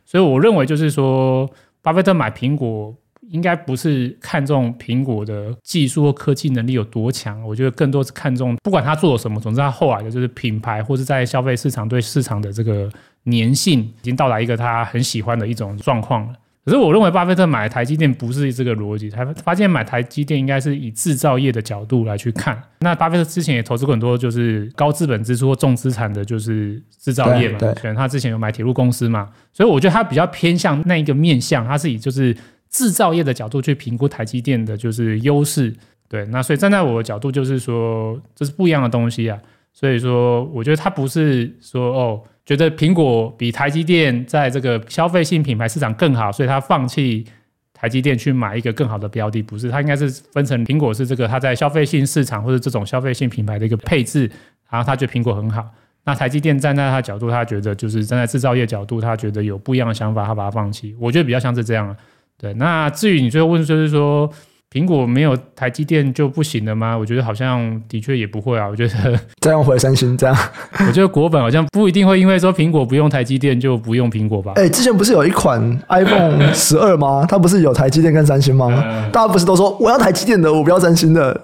[0.04, 1.50] 所以我认为就是说，
[1.82, 2.94] 巴菲特买苹果。
[3.30, 12.86] 应该不是看重苹果的技术或科技能力有多强，我觉得更多是看重不管他做了什么，总之他后来的就是品牌或是在消费市场对市场的这个
[13.24, 16.34] 粘性已经到达一个他很喜欢的一种状况了。
[16.64, 22.60] 可是我认为巴菲特买台积电不是这个逻辑，他发现买台积电应该是以制造业的角度来去看。
[22.80, 32.36] 那巴菲特之前也投资过很多就是高资本支出或重资产的，就是制造业嘛，对，他之前有买铁路公司嘛，所以我觉得他比较偏向那一个面向，他是以就是。
[32.70, 35.72] 制造业的角度去评估台积电的就是优势。
[36.08, 39.38] 对，那所以站在我的角度就是说，这是不一样的东西啊。
[39.72, 47.24] 所以说，我觉得他不是说哦，觉得苹果比台积电在这个消费性品牌市场更好，所以他放弃
[47.72, 54.30] 台积电去买一个更好的标的，不是，他应该是分成苹果是这个它在消费性市场或者这种消费性品牌的一个配置，
[54.70, 55.66] 然后他觉得苹果很好。
[56.04, 60.94] 那台积电站在他角度，他觉得就是站在制造业角度，他觉得有不一样的想法，他把它放弃。
[61.00, 61.96] 我觉得比较像是这样。
[62.36, 64.30] 对，那至于你最后问，就是说。
[64.74, 66.98] 苹果没有台积电就不行了吗？
[66.98, 68.66] 我觉得好像的确也不会啊。
[68.66, 70.36] 我觉得 再用回三星这样，
[70.88, 74.54] 我觉得果粉好像不一定会因为说苹果不用台积电就不用苹果吧。
[74.56, 75.60] 哎、欸，之前不是有一款
[75.90, 77.24] iPhone 十二吗？
[77.28, 78.66] 它不是有台积电跟三星吗？
[78.84, 81.40] 嗯、大家不是都说我要台积电的，我不要三星的。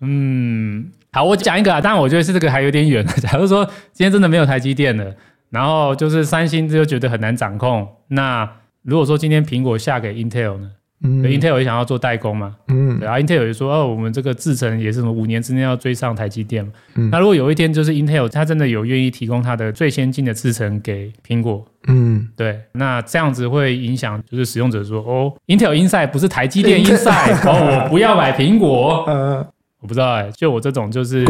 [0.00, 3.06] 嗯，好，我讲一个啊，当然我觉得是这个还有点远。
[3.20, 5.04] 假如说今天真的没有台积电了，
[5.50, 8.48] 然后就是三星就觉得很难掌控，那
[8.82, 10.70] 如果说今天苹果下给 Intel 呢？
[11.02, 16.72] 嗯，Intel 也想要做代工嘛，嗯，然后 Intel 也说，哦，我们这个制程也是什么五年之内要追上台积电嘛。
[16.94, 29.36] 嗯，那如果有一天就是 Intel 它真的有愿意提供它的最先进的制程给苹果，嗯，对，那这样子会影响就是使用者说，哦，Intel Inside 不是台积电 Inside，哦，我不要买苹果， 嗯，
[29.80, 31.24] 我不知道哎、欸，就我这种就是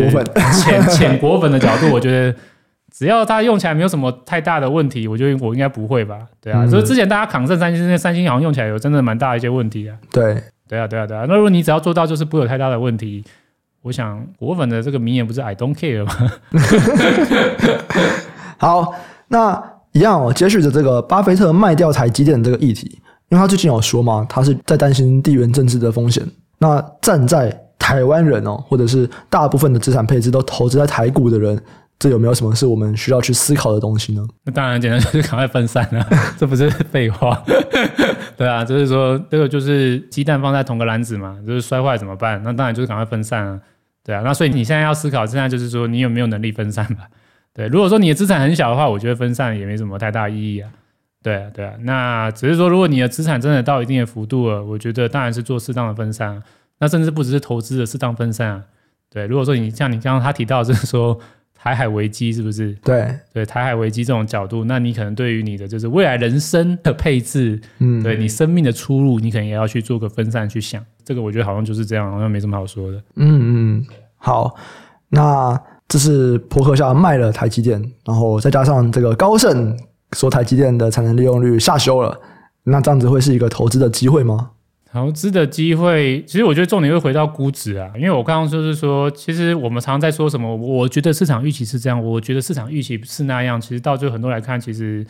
[0.53, 2.35] 浅浅果粉的角度，我觉得。
[2.97, 6.19] 只要它用起来没有什么太大的问题，我觉得我应该不会吧？
[6.41, 9.95] 对啊，所以、嗯、之前大家扛胜三星，那三星好像用起来有真的蛮大的一些问题啊。
[10.11, 11.27] 对，对啊，对啊，对啊。
[11.29, 13.23] 那如果你只要做到就是不会有太大的问题，
[13.83, 16.33] 我想果粉的这个名言不是 “I don't care” 吗？
[18.57, 18.95] 好，
[19.29, 20.33] 那一样哦。
[20.33, 26.27] 接续着这个巴菲特卖掉台积电这个议题，因为他最近有说嘛，他是在担心地缘政治的风险。
[26.57, 31.63] 那站在台湾人哦，或者是大部分的资产配置都投资在台股的人。
[31.99, 34.23] 这有没有什么是我们需要去思考的东西呢？
[34.45, 36.07] 那当然，简单就是赶快分散了，
[36.37, 37.43] 这不是废话。
[38.37, 42.39] 对啊，就是说这个就是鸡蛋放在同个篮子嘛，就是摔坏怎么办？
[42.45, 43.59] 那当然就是赶快分散啊。
[44.05, 47.05] 对啊，那所以你现在要思考，现在就是说你有没有能力分散吧？
[47.55, 50.69] 对，如果说你的资产很小的话，我觉得分散也没什么太大意义啊。
[51.23, 56.43] 对啊，对啊，那只是说如果你的资产真的到一定的幅度了，我觉得当然是做适当的分散。
[56.79, 58.63] 那甚至不只是投资的适当分散啊。
[59.11, 61.19] 对，如果说你像你刚刚他提到就是说。
[61.67, 62.73] 台海危机是不是？
[62.85, 70.81] 对对，台海危机这种角度，那你可能对于你的就是未来人生的配置，嗯，对你生命的出路，你可能也要去做个分散去想。
[71.05, 72.99] 这个我觉得好像就是这样，好像没什么好说的。
[73.17, 74.55] 嗯嗯，好，
[75.09, 79.77] 那这是博克夏卖了台积电，然后再加上这个高盛
[80.13, 82.17] 说台积电的产能利用率下修了，
[82.63, 84.53] 那这样子会是一个投资的机会吗？
[84.97, 95.07] 投资的机会，其实我觉得重点会回到估值啊，因为我刚刚就是说，其实我们常常在说什么，我觉得市场预期是这样，我觉得市场预期是那样，其实到最后很多来看，其实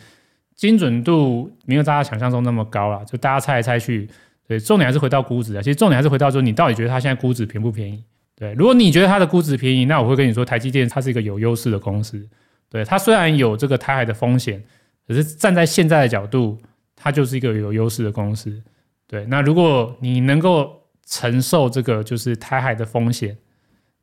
[0.55, 4.09] 精准度没有大家想象中那么高了，就大家猜来猜去，
[4.45, 5.61] 对，重点还是回到估值啊。
[5.61, 8.03] 其实重点还是回到说，你到底觉得它现在估值便不便宜？
[8.35, 12.21] 对，如果你觉得它的估值便宜，那我会跟你说，台积电它是一个有优势的公司，
[12.69, 14.61] 对，它虽然有这个台海的风险，
[15.07, 16.57] 可是站在现在的角度，
[16.93, 18.61] 它就是一个有优势的公司。
[19.07, 23.37] 对，那如果你能够承受这个就是台海的风险，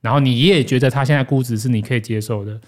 [0.01, 2.59] 然后你也觉得它现在估值是你可以接受的，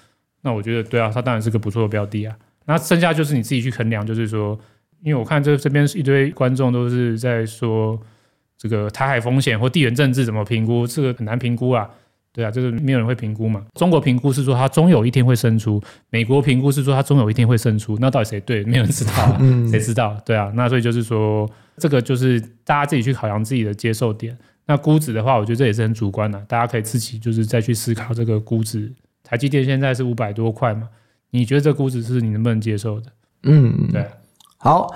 [0.42, 2.36] 那我觉得对啊，它当然是个不错的标的啊。
[2.66, 4.58] 那剩下就是你自己去衡量，就是说，
[5.02, 7.98] 因为我看这这边一堆观众都是在说
[8.58, 11.88] 这个台海风险或地缘政治怎么评估，这个很难评估啊。
[12.36, 13.64] 对啊，就是没有人会评估嘛。
[13.72, 17.96] 中国评估是说它终有一天会生出，美国评估是说它终有一天会生出。
[17.98, 18.62] 那到底谁对？
[18.68, 20.14] 没有人知道啊，谁知道？
[20.22, 24.36] 对啊，那所以就是说，这个就是大家自己去考量自己的接受点。
[24.66, 28.92] 那估值的话，我觉得这也是很主观的，大家可以自己就是再去思考这个估值。
[29.24, 30.90] 台积电现在是五百多块嘛？
[31.30, 33.06] 你觉得这估值是你能不能接受的？
[33.44, 34.04] 嗯，对。
[34.58, 34.94] 好，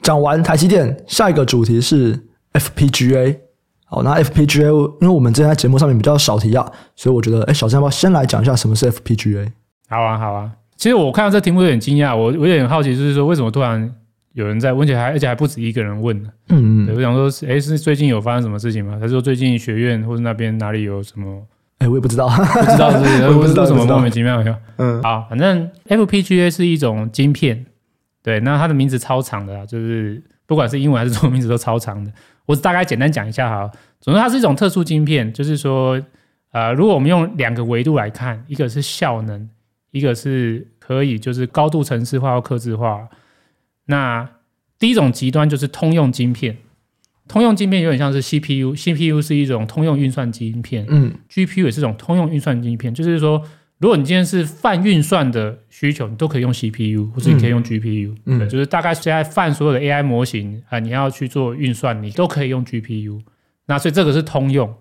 [0.00, 3.45] 讲完台积电，下一个主题是 FPGA。
[3.88, 9.52] 好，那 FPGA，因为我们之前在节目上面比较少提啊，所以我觉得，哎，小张要不要先来讲一下什么是 FPGA？
[9.88, 10.50] 好啊，好啊。
[10.76, 13.90] 其实我看到这题目有点惊讶，我我有点好奇，就是说为什么突然
[14.32, 16.28] 有人在问，而且还而且还不止一个人问呢？
[16.48, 16.94] 嗯嗯。
[16.96, 18.98] 我想说，哎，是最近有发生什么事情吗？
[19.00, 21.42] 还是说最近学院或者那边哪里有什么？
[21.78, 23.22] 哎，我也不知道，不知道是不是？
[23.30, 24.58] 我不知道什么莫名其妙的。
[24.78, 27.64] 嗯，好，反正 FPGA 是一种晶片，
[28.22, 32.10] 对，那它的名字超长的，就是不管是英文还是中文名字都超长的。
[32.46, 33.70] 我大概简单讲一下哈，
[34.00, 36.00] 总之它是一种特殊晶片，就是说，
[36.52, 39.48] 呃，如果我们用两个维度来看，一个是效能，
[39.90, 43.08] 一个是可以就是高度程式化或刻制化。
[43.86, 44.28] 那
[44.78, 46.56] 第一种极端就是通用晶片，
[47.28, 53.42] 通用晶片有点像是 CPU，CPU 是一种通用运算晶片，嗯，GPU 也是一种通用运算晶片，就是说，
[53.78, 63.20] 如果你今天是泛运算的需求，你都可以用 CPU，或者你可以用 GPU，嗯，对，就是大概现在泛所有的 AI 模型啊，你要去做运算，你都可以用 GPU。
[63.66, 64.72] 那所以这个是通用，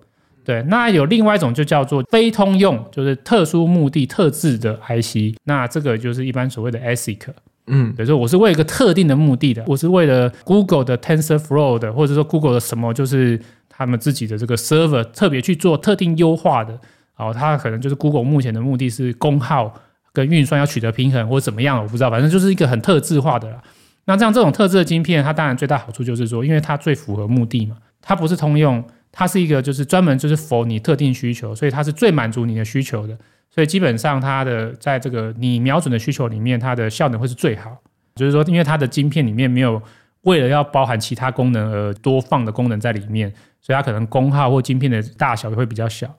[0.46, 0.64] 对。
[0.70, 5.36] 那有另外一种就叫做非通用，就是特殊目的特制的 IC。
[5.44, 7.20] 那这个就是一般所谓的 ASIC，
[7.68, 13.38] 嗯，比如说我是为一个特定的目的的，我是为了 Google 的 TensorFlow 的，或者说 Google 的什么，就是
[13.68, 16.80] 他们自己的这个 server 特别去做特定优化的。
[17.18, 19.74] 哦，它可能就是 Google 目前的目的是功耗
[20.14, 23.62] 跟运算要取得平衡，或者怎么样，我不知道，反正就是一个很特制化的啦。
[24.06, 33.18] 那这样这种特制的晶片，它当然最大好处就是说，因为它最符合目的嘛，它不是通用，它是一个就是专门就是 for 你特定需求，所以它是最满足你的需求的。
[33.50, 37.78] 所以基本上它的在这个你瞄准的需求里面，它的效能会是最好。
[38.16, 39.82] 就是说，因为它的晶片里面没有
[40.22, 46.14] 为了要包含其他功能而多放的功能在里面，所以它可能功耗或晶片的大小也会比较小。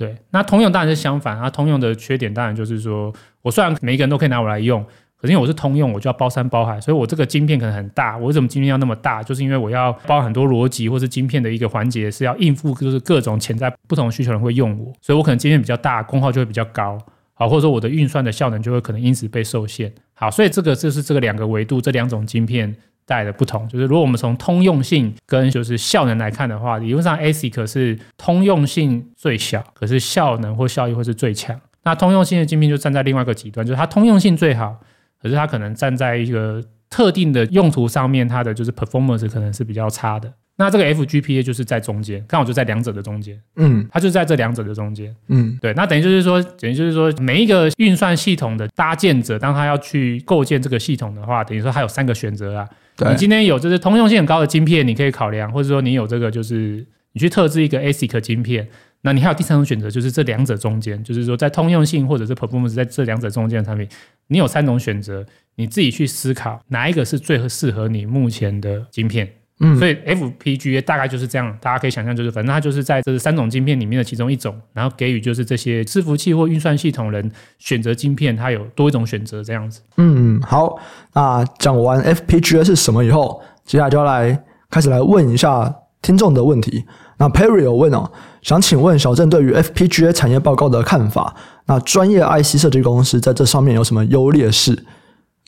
[0.00, 1.50] 对，那通用当然是相反啊。
[1.50, 4.82] 通用的缺点当然就是说，我虽然每一个人都可以拿我来用，
[5.18, 8.16] 可是因为我是通用，我就要包山包海，所以我这个晶片可能很大。
[8.16, 9.22] 我为什么晶片要那么大？
[9.22, 16.96] 就是因为我要包很多逻辑或是晶片的一个环节，是要应付就是各种潜在不同需求人会用我，所以我可能晶片比较大，功耗就会比较高，
[17.34, 19.92] 好，或者说我的运算的效能就会可能因此被受限。
[20.14, 22.74] 好，所以这个就是这个两个维度，这两种晶片。
[23.10, 31.60] 带的不同，就是如果我们从通用性跟就是效能来看的话，理论上 ASIC 是通用性最小，可是效能或效益会是最强。
[31.82, 34.76] 那通用性的晶片就站在另外一个极端，就是它通用性最好，
[35.20, 40.32] 可是它可能站在一个特定的用途上面，它的就是 performance 可能是比较差的。
[40.56, 45.72] 那这个 FPGA 就是在中间，刚好就在两者的中间，嗯，它就在这两者的中间，嗯，对。
[45.72, 52.68] 那等于就是说，等于就是说，每一个运算系统的搭建者，当他要去构建这个系统的话，等于说他有三个选择啊。
[53.08, 58.68] 你今天有就是通用性很高的晶片，你可以考量，或者说你有这个就是你去特制一个 ASIC 晶片，
[59.02, 63.88] 那你还有第三种选择，就是这两者中间，就是说在通用性或者是 performance 在这两者中间的产品，
[64.26, 65.24] 你有三种选择，
[65.56, 69.28] 你自己去思考哪一个是最适合你目前的晶片。
[69.62, 79.82] 嗯，所以 FPGA 大概就是这样，大家可以想象，就是反正它就是在这三种晶片里面的其中一种，然后给予就是这些伺服器或运算系统人选择晶片，它有多一种选择这样子。
[79.98, 80.78] 嗯，好，
[81.12, 86.84] 那讲完 FPGA 是什么以后，接下来就要来开始来问一下听众的问题。
[87.18, 91.36] 那 Perry 有问哦，想请问小郑对于 FPGA 产业报告的看法？
[91.66, 94.74] 那专业 IC 设计公司在这上面有什么优劣势？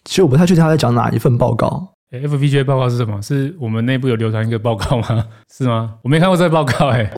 [0.04, 1.91] 其实我不太确定他在讲哪一份报告。
[2.12, 3.20] FPGA 报告是什么？
[3.22, 5.26] 是我们内部有流传一个报告吗？
[5.50, 5.94] 是吗？
[6.02, 7.12] 我没看过这个报告、 欸，哎，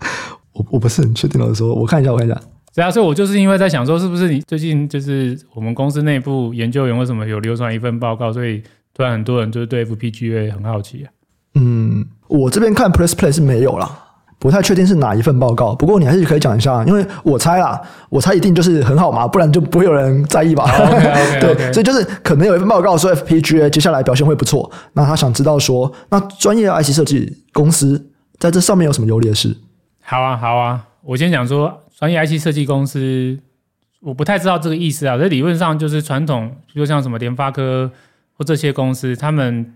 [0.53, 2.41] 我我不是很确定老师说，我看一下，我看一下。
[2.75, 11.11] 对啊，所以我就是因为在想说，是不是你最近就是我们公司内部研究员为什么有流传一份报告，所以突然很多人就是对 FPGA 很好奇啊。
[11.55, 14.01] 嗯，我这边看 Press Play 是没有啦。
[14.45, 17.81] 不太确定是哪一份报告，不过你还是可以讲一下，因为我猜啦，
[18.11, 20.65] 我猜一定就是很好嘛，不然就不会有人在意吧。
[20.65, 21.41] Oh, okay, okay, okay.
[21.57, 29.57] 对，所以就是可能有一份报告说 FPGA 接下来表现会不错，那他想知道说，那专业 IC 设计公司在这上面有什么优劣势？
[30.03, 33.39] 好啊，好啊，我先讲说专业 IC 设计公司，
[34.03, 35.17] 我不太知道这个意思啊。
[35.17, 37.91] 这理论上就是传统，比如像什么联发科
[38.37, 39.73] 或这些公司，他们。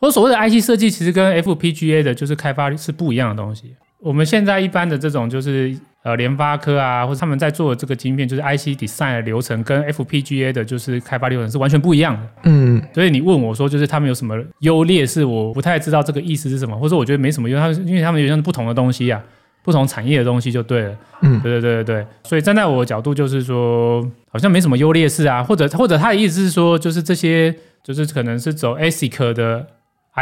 [0.00, 3.74] 我所谓的 IC 设计，其实跟 FPGA 的就是开发是不一样的东西。
[3.98, 12.20] 我们现在一般的这种就是呃联发科啊，或者他们在做的这个晶片，就是 IC design 的流程，跟 FPGA 的就是开发流程是完全不一样的。
[12.44, 19.22] 嗯，所以你问我说，就是他们有什么优劣是，我不太知道这个意思是什么，或者我觉得没什么用，他们因为他们有像是不同的东西啊，
[19.62, 20.96] 不同产业的东西就对了。
[21.20, 22.06] 嗯，对对对对对。
[22.24, 29.66] 所以站在我的角度，就是说好像没什么优劣势啊，或者或者他的意思是说，就是这些就是可能是走 ASIC 的。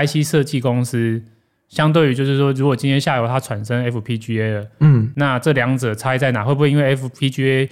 [0.04, 1.22] IC 设计公司
[1.68, 6.42] 相对于就是说，如果今天下游它产生 FPGA 了，嗯，那这两者差异在哪？
[6.42, 7.68] 会不会因为 FPGA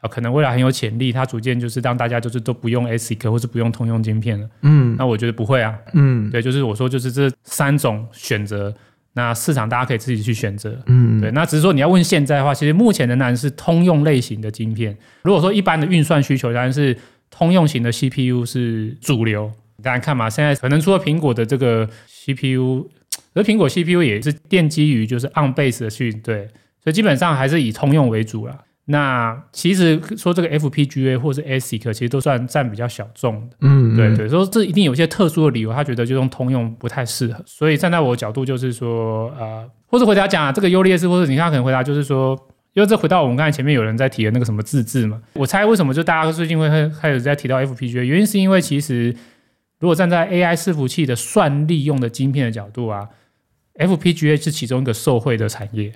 [0.00, 4.48] 啊，可能未来很有潜力，它逐渐就是让大家就是都不用 ASIC 或是不用通用晶片了？
[4.62, 8.72] 嗯，那我觉得不会啊，嗯，对，就是我说就是这三种选择，
[9.14, 14.96] 那市场大家可以自己去选择，嗯，对，那只是说你要问现在的话，其实目前仍然是通用类型的晶片。
[15.24, 16.96] 如果说一般的运算需求，当然是
[17.28, 19.50] 通用型的 CPU 是主流。
[19.82, 22.88] 大家看嘛，现在可能除了苹果的这个 CPU，
[23.34, 26.46] 而 苹果 CPU 也是奠基于就是 ARM base 的去对，
[26.82, 28.58] 所以基本上还是以通用为主啦。
[28.86, 33.56] 那其实说这个 FPGA 或是 ASIC，其实都算占比较小众的。
[33.60, 37.40] 嗯，嗯，对对，说这一定有些特殊的理由，他觉得就用通用不太适合。
[37.46, 42.36] 所以站在我的角度就是说，呃，或者回答讲啊，这个优劣势，或者你看可能回答就是说，
[42.72, 46.68] 因为这回到我们刚才前面有人在提的那个什么自制嘛，我猜为什么就大家最近会
[47.00, 49.14] 开始在提到 FPGA，原因是因为其实。
[49.80, 53.08] 如果站在 AI 伺服器的算力用的晶片的角度啊
[53.74, 55.92] ，FPGA 是其中一个受惠的产业。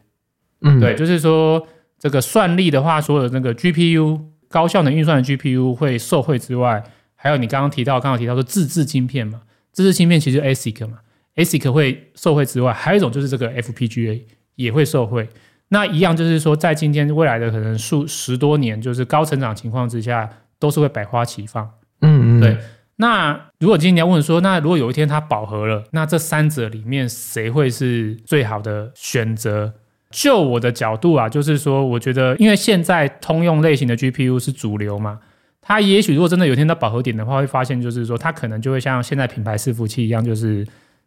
[0.63, 1.65] 嗯，对，就是说
[1.99, 6.83] 这个算力的话，所有的那个 GPU 高效能运算的 GPU 会受惠之外，
[7.15, 10.99] 还有你刚刚提到，刚刚提到说自制晶片嘛，自制晶片其实 ASIC 嘛
[11.37, 14.23] ，ASIC 会受惠之外，还有一种就是这个 FPGA
[14.55, 15.29] 也会受惠。
[15.69, 21.69] 那一样就是说，在今天未来的可能数十多年，就是高成长情况之下，都是会百花齐放。
[22.01, 22.57] 嗯嗯，对。
[22.97, 29.75] 那如果今天你要问说，那如果有一天它饱和了，那这三者里面谁会是最好的选择？
[30.11, 35.19] 就我的角度啊，就是说，我觉得，因为现在通用类型的 GPU 是主流嘛，
[35.61, 40.65] 它也许如果真的有一天到饱和点的话，会发现就是说，它可能就会像现在品牌伺服器一样，就是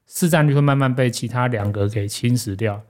[0.08, 2.82] 市占率会慢慢被其他两个给侵蚀掉。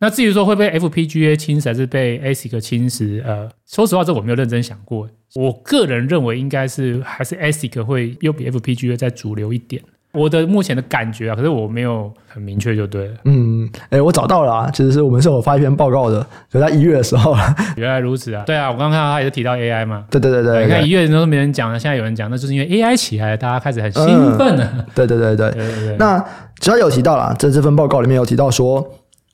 [0.00, 5.08] 那至于说会被 FPGA 侵蚀还是被 ASIC 侵蚀，呃，说实话，这我没有认真想过。
[5.34, 9.82] 我个人认为应该是还是 ASIC 会又比 FPGA 再主流一点。
[10.12, 13.14] 我的目前的感觉啊，可是我没有很明确就对了。
[13.24, 17.54] 嗯，哎、欸，我找到了啊，其实是我们是有发一篇报告的，就在一月的时候了。
[17.76, 20.06] 原来如此啊，对啊，我刚刚看到他也是提到 AI 嘛。
[20.10, 24.86] 对对对对，你看一月的时候没人讲了，现在有人讲，那就是因为 AI 起来了，大家开始很兴奋了。
[24.94, 25.96] 对对对，对对对。
[25.98, 26.24] 那
[26.58, 28.84] 只要有提到了，在这份报告里面有提到说。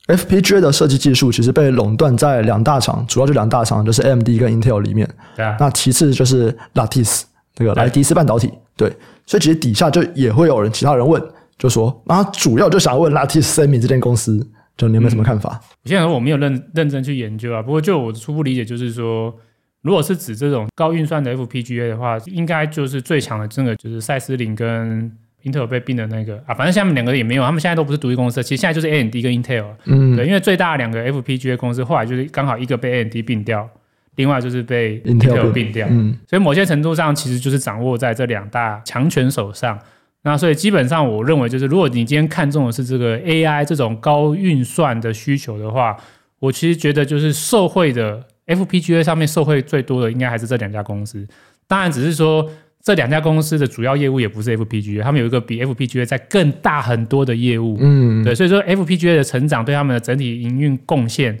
[0.07, 5.09] FPGA 的设计技术其实被垄断在两大厂，主要就两大厂，就是 AMD 跟 Intel 里面。
[5.35, 5.57] 对啊。
[5.59, 7.23] 那其次就是 Lattice
[7.55, 8.51] 这个莱迪斯半导体。
[8.77, 8.95] 对。
[9.25, 11.19] 所以其实底下就也会有人，其他人问，
[11.57, 14.47] 就说，那主要就想问 Lattice Semi 这间公司，
[14.77, 15.59] 就你有没有什么看法？
[15.85, 19.33] 现在我没有认认真去研究啊，不过就我初步理解就是说，
[19.81, 25.11] 如果是指这种高运算的 FPGA 的话，应该就是最强的，真的就是赛斯林跟。
[25.45, 28.41] Intel 被并的那个啊，反正下面两个也没有，他们现在都不是独立公司。
[28.41, 33.69] 其实现在就是 AMD 跟 Intel，嗯，对，因为最大的两个 FPGA 公司后来就是刚好一个被 AMD 并掉，
[34.15, 39.79] 另外就是被 Intel 并掉，嗯，所以某些程度上其实就是掌握在这两大强权手上。
[40.23, 45.95] 那所以基本上我认为就是，如果你今天看中的是这个 AI 这种高运算的需求的话，
[46.39, 51.27] 我其实觉得就是受惠的 FPGA 上面受惠最多的应该还是这两家公司。
[51.67, 52.49] 当然只是说。
[52.85, 61.33] 这两家公司的主要业务也不是 FPGA，他们有一个比 FPGA 在更大很多的业务，嗯，对，所以说 FPGA 的成长对他们的整体营运贡献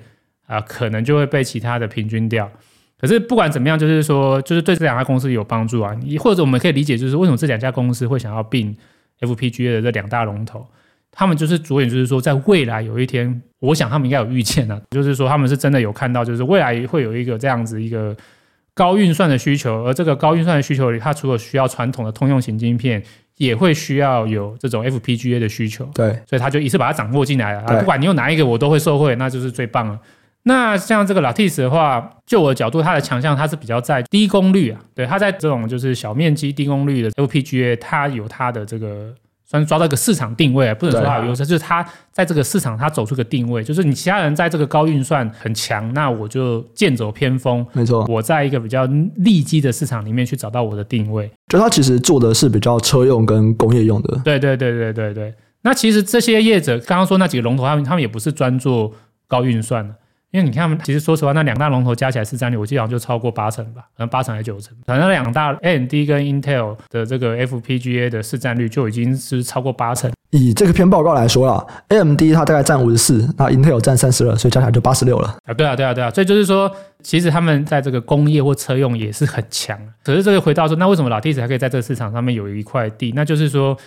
[0.47, 2.51] 啊、呃，可能就会被其他的平均掉。
[2.99, 5.95] 可是不管怎么样，就是说，就是对这两家公司有帮助啊。
[6.17, 8.75] 或者我们可以理解，就是为什么这两家公司会想要并
[9.19, 10.65] FPGA 的这两大龙头，
[11.11, 18.17] 他们就是着眼，就是说，在未来有一天，我想他们应该有预见啊，就是说他们是真的有看到，就是未来会有一个这样子一个。
[18.75, 23.01] 高运算的需求，而这个高运算的需求里，它除了需要传统的通用型晶片，
[23.37, 25.85] 也会需要有这种 FPGA 的需求。
[25.95, 27.61] 对，所以他就一次把它掌握进来了。
[27.61, 29.97] 啊，不管你用哪一个，我都会受惠，那就是最棒了。
[30.43, 39.15] 那像这个 Lattice 的话，就我的角度，它的强项它是比较在低功率啊，对，它在这种就是小面积低功率的 FPGA，它有它的这个。
[39.45, 48.85] 算是抓到一个市场定位，不能说它有优势，就是它在这个市场它走出个定位，就是你其他人在这个高运算很强，那我就剑走偏锋，没错，我在一个比较
[49.17, 51.29] 利基的市场里面去找到我的定位。
[51.47, 54.19] 就它其实做的是比较车用跟工业用的。
[54.23, 55.33] 对对对对对对。
[55.61, 58.91] 那其实这些业者刚刚说那几个龙头，他们他们也不是专做
[59.27, 59.93] 高运算的。
[60.35, 64.75] 因为你看，他们其实说实话，那两大龙头加起来市占率，我记得好像就超过八成吧，可能八成还是九成。
[64.85, 70.11] 反正两大 AMD 跟 Intel 的这个 FPGA 的市占率就已经是超过八成。
[70.31, 75.37] 以这个篇报告来说啦，AMD 它大概占五十四，那 Intel 占三十二，所以加起来就八十六了。
[75.45, 76.11] 啊，对啊，对啊，对啊。
[76.11, 76.69] 所以就是说，
[77.01, 79.79] 其实他们在这个工业或车用也是很强。
[80.03, 83.13] 可是这个回到说，那为什么 Lattice 还可以在这个市场上面有一块地？
[83.15, 83.77] 那就是说，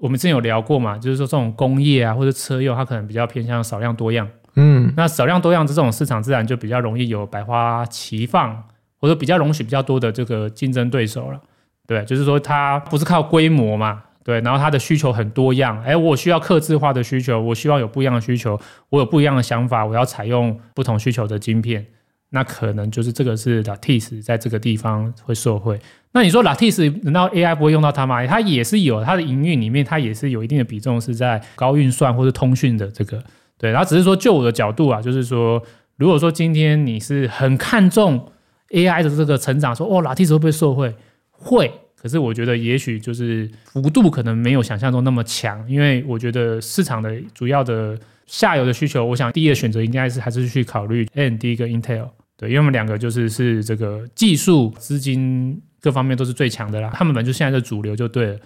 [0.00, 4.28] 我们之前有聊过嘛，就是说这种工业啊或者车用，它可能比较偏向少量多样。
[4.56, 8.64] 嗯，那少量多样这种市场自然就比较容易有百花齐放，
[8.98, 11.40] 或者比较容许比较多的这个竞争对手了。
[11.86, 21.86] 对，就是说它不是靠规模嘛，对，然后它的需求很多样，哎，我需要客制化的需求，我希望有不一样的需求，我有不一样的想法，我要采用不同需求的晶片，
[22.30, 25.80] 那可能就是这个是 Lattice 在这个地方会受惠。
[26.12, 28.24] 那你说 Lattice 难道 AI 不会用到它吗？
[28.26, 33.22] 它也是有它的营运里面，它也是有一定的比重是在高运算或者通讯的这个。
[33.60, 35.62] 对，然后只是说，就我的角度啊，就是说，
[35.96, 38.32] 如果说今天你是很看重
[38.70, 40.94] AI 的这个成长，说哦，Lattice 会不会受惠？
[41.30, 52.08] 会，可是我觉得也许就是幅度可能没有想象中那么强，因为我觉得市场的主要的下游的需求，我想第一个选择应该是还是去考虑 AMD 跟 Intel，
[52.38, 58.38] 对，因为我们两个就是是这个技术、资金各方面都是最强的啦，他们本来就现在的主流就对了。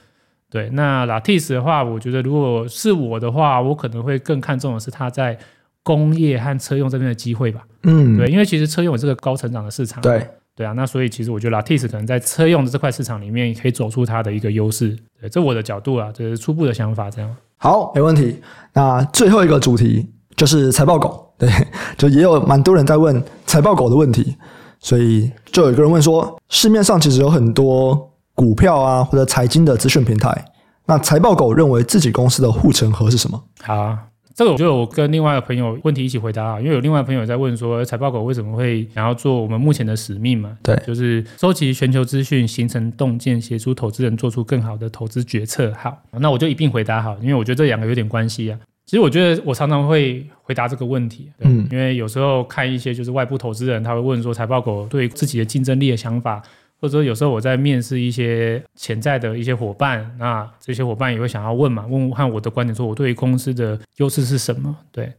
[0.55, 5.37] 对，那 Lattice 的话，我觉得如果是我的话，我可能会更看重的是它在
[5.83, 7.63] 工业和车用这边的机会吧。
[7.83, 10.01] 嗯，对，因为其实车用有这个高成长的市场。
[10.01, 10.25] 对，
[10.55, 14.97] 对啊，那所以其实我觉得 Lattice 可能在车用的这块市场里面，可以走出它的一个优势。
[15.21, 17.37] 对，这我的角度啊，这是初步的想法，这样。
[17.57, 18.39] 好，没问题。
[18.75, 21.51] 那最后一个主题就是财报狗，对，
[21.99, 24.37] 就也有蛮多人在问财报狗的问题。
[24.79, 30.45] 所以就有一个人问说，市面上其实有很多股票啊或者财经的资讯平台，
[30.87, 33.43] 那财报狗认为自己公司的护城河是什么？
[33.63, 33.99] 好啊。
[34.37, 40.59] 这个我就我跟另外一个朋友问题一起回答啊，因为有另外一个朋友在问说，财报狗为什么会想要做我们目前的使命嘛？
[40.61, 45.73] 对，就是收集全球资讯，形成洞见，协助投资人做出更好的投资决策。
[45.79, 48.59] 好，那我就一并回答好，因为我觉得这两个有点关系啊。
[48.87, 56.43] 其实我觉得我常常会回答这个问题，嗯，因为有时候看一些就是外部投资人，他会问说财报狗对自己的竞争力的想法。
[56.81, 64.77] 或者说有时候我在面试一些潜在的一些伙伴，那这些伙伴也会想要问嘛，问看我的观点，说我对于公司的优势是什么？
[64.93, 65.11] 对，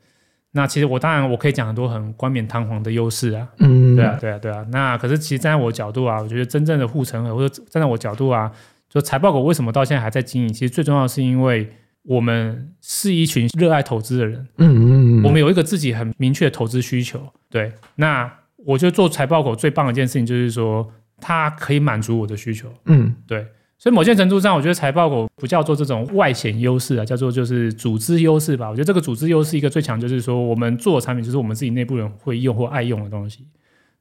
[0.51, 4.63] 那其实我当然我可以讲很多很冠冕堂皇的优势啊，嗯，对啊，对啊，对啊。
[4.71, 8.51] 那可是其实站在我角度啊，我觉得真正的护城河，或者站在我角度啊，
[8.87, 10.53] 就财报狗为什么到现在还在经营？
[10.53, 11.67] 其实最重要的是因为
[12.03, 17.19] 我们是一群热爱投资的人，嗯嗯嗯，我们有一个自己很明确的投资需求。
[17.49, 20.87] 对，那我觉得做财报狗最棒的一件事情就是说。
[21.21, 23.45] 它可以满足我的需求，嗯，对，
[23.77, 28.69] 所以某些程度上，我觉得财报狗不叫做这种外显优势啊，叫做就是组织优势吧。
[28.69, 33.47] 我觉得这个组织优势一个最强就是说，我们做的产品就是我们自己内部人会用或爱用的东西。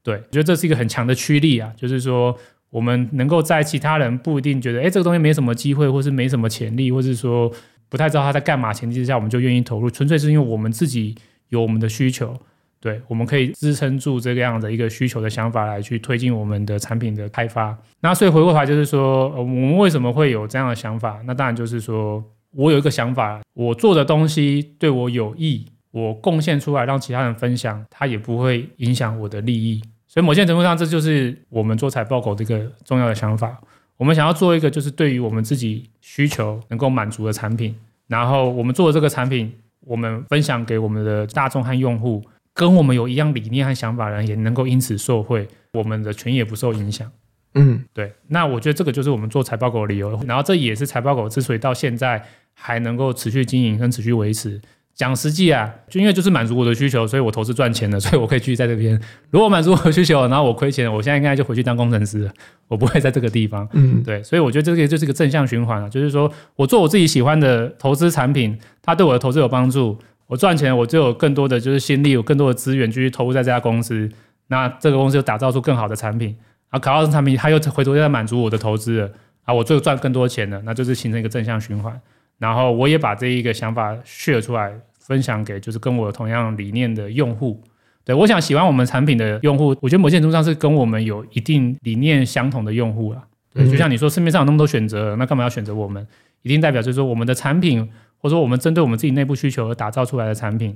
[0.02, 2.36] 对，我觉得这是一个很强的驱力啊，就是说
[2.70, 7.50] 我们能够在其他人不一定觉得，哎，这个东西没什么机会，或是没什么潜力，或是说
[7.88, 11.14] 不太知道他在干嘛前提之下，我们就愿意投入，纯粹是因为我们自己
[11.48, 12.36] 有我们的需求。
[12.84, 17.74] 对，我们可以支撑住这个样的一个需求的想法来去推进我们的产品的开发。
[18.00, 21.18] 那所以回过头来就是说，我们为什么会有这样的想法？
[21.24, 29.82] 那当然就是说我有一个想法，我做的东西对我有益，我贡献出来让其他人分享，它也不会影响我的利益。
[30.06, 33.58] 所以某些程度上，这就是我们做财报狗这个重要的想法。
[33.96, 37.74] 我们想要做一个就是对于我们自己需求能够满足的产品，
[38.08, 42.22] 然后我们做的这个产品，我们分享给我们的大众和用户。
[42.54, 47.10] 跟我们有一样理念和想法的人也能够因此受惠，我们的权益也不受影响。
[47.56, 48.12] 嗯，对。
[48.28, 50.18] 那我觉得这个就是我们做财报狗的理由。
[50.26, 54.60] 然后这也是财报狗之所以到现在还能够持续经营跟持续维持。
[54.94, 59.00] 讲实际啊，就因为就是满足我的需求，所以我投资赚钱了，所以我可以继续在这边。
[59.30, 62.32] 如果满足我的需求，然后我亏钱，我现在应该就回去当工程师了，
[62.68, 63.68] 我不会在这个地方。
[63.72, 64.22] 嗯，对。
[64.22, 69.98] 所以我觉得这个就是一个正向循环啊，就是说我做我自己喜欢的投资产品，它对我的投资有帮助。
[70.34, 74.10] 我赚钱，我就有更多的就是心力，有更多的资源继续投入在这家公司。
[74.48, 76.36] 那这个公司就打造出更好的产品，
[76.70, 79.10] 啊，考到产品，它又回头又在满足我的投资了，
[79.44, 81.98] 啊，我就赚更多钱了，那就是形成一个正向循环。
[82.38, 87.62] 然后我也把这一个想法 share 出来，分享给就是跟我同样理念的用户。
[88.04, 93.22] 对，我想喜欢我们产品的用户，我觉得某些程度上是跟我们有一定理念相同的用户啊。
[93.54, 96.04] 对，就像你说，市面上有那么多选择，那干嘛要选择我们？
[96.42, 97.88] 一定代表就是说我们的产品。
[98.24, 100.74] 或者说，我们针对我们自己内部需求而打造出来的产品，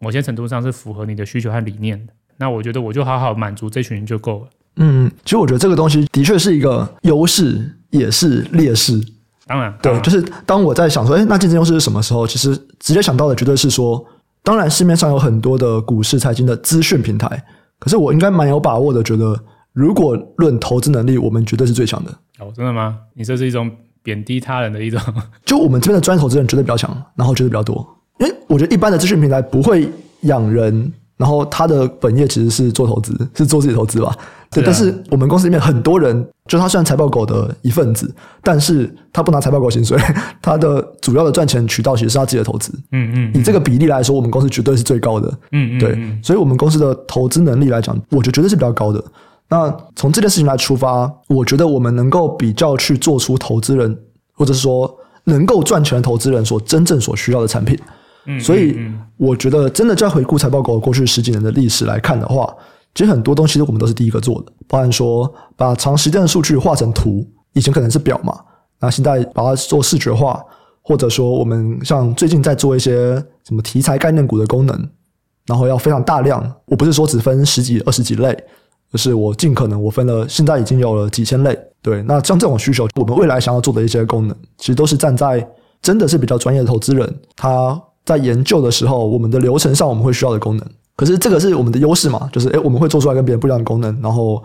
[0.00, 2.12] 某些程度上是符合你的需求和理念的。
[2.38, 4.48] 那我觉得，我就好好满足这群人就够了。
[4.78, 9.00] 嗯，其实我觉得这个东西的确是一个优势，也是劣势。
[9.46, 12.26] 当然，对，就是当我在想说，哎，那竞争优势是什么时候？
[12.26, 14.04] 其实直接想到的绝对是说，
[14.42, 17.44] 当然市面上有很多的股市财经的资讯平台，
[17.78, 19.40] 可是我应该蛮有把握的，觉得
[19.72, 22.10] 如果论投资能力，我们绝对是最强的。
[22.40, 22.98] 哦，真的吗？
[23.14, 23.70] 你这是一种。
[24.08, 24.98] 贬低他人的一种，
[25.44, 27.86] 就我们这边的专业投资人绝对比较强，然后绝对比较多。
[28.18, 29.86] 因为我觉得一般的资讯平台不会
[30.22, 34.16] 养人，然后他的本业其实是做投资，是做自己投资吧。
[34.50, 38.10] 对，但是我们公司里面很多人，就他虽然财报狗的一份子，
[38.42, 39.98] 但是他不拿财报狗薪水，
[40.40, 42.72] 他的主要的赚钱渠道其实是他自己的投资。
[42.92, 45.28] 嗯嗯，以这个比例来说，我们公司绝对是最高的。
[45.52, 49.04] 嗯嗯，对，所以我们公司的投资能力来讲，我觉得绝对是比较高的。
[49.50, 53.98] 那从这件事情来出发，我觉得我们能够比较去做出投资人，
[54.34, 54.94] 或者是说
[55.24, 57.78] 能够赚钱的投资人所真正所需要的产品。
[58.26, 58.76] 嗯，所以
[59.16, 62.54] 我觉得真的在回顾财报狗过去十几年的历史来看的话，
[62.94, 68.38] 其实很多东西我们都是第一个做的，包含说把长时间的数据画成图，以前可能是表嘛，
[68.78, 70.44] 那现在把它做视觉化，
[70.82, 74.90] 或者说我们像最近在做一些什么题材概念股的功能，
[75.46, 78.36] 然后要非常大量，我不是说只分十几、二十几类。
[78.92, 81.58] 就是我尽可能，我分了，现在已经有了几千类。
[81.82, 85.46] 对，那像这种需求，我们未来想要做的一些功能，其实都是站在
[85.80, 90.66] 真的是比较专业的投资人他在研究的时候，我们的流程上我们会需要的功能。
[90.96, 92.28] 可是这个是我们的优势嘛？
[92.32, 93.96] 就是诶，我们会做出来跟别人不一样的功能。
[94.02, 94.42] 然后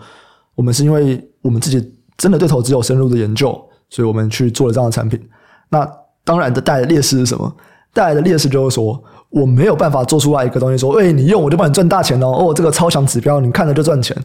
[0.54, 5.20] 我们是因为我们自己真的对投资有深入的研究，所以我们去做了这样的产品。
[5.68, 5.90] 那
[6.22, 7.52] 当然的带来的劣势是什么？
[7.94, 9.02] 带来的劣势就是说。
[9.30, 14.16] 我没有办法做出来一个东西，说，哎，你用我就帮你赚大钱哦，哦，这个超强指标，你看了就赚钱，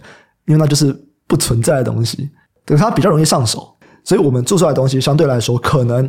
[0.46, 0.96] 因为那就是
[1.26, 2.30] 不存在的东西，
[2.64, 6.08] 对，它比较容易上手，所以我们做出来的东西相对来说，可能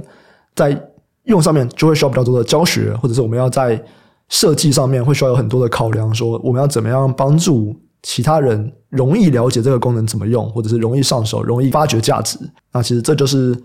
[0.54, 0.78] 在
[1.24, 3.82] 用上面就会需要比较多的教学，或者是我们要在
[4.28, 12.38] 设计上面会需要有很多的考量，说我们要怎么样帮助其他人容易了解这个功能怎么用，或者是容易上手、容易发掘价值。
[12.70, 13.56] 那其实这就是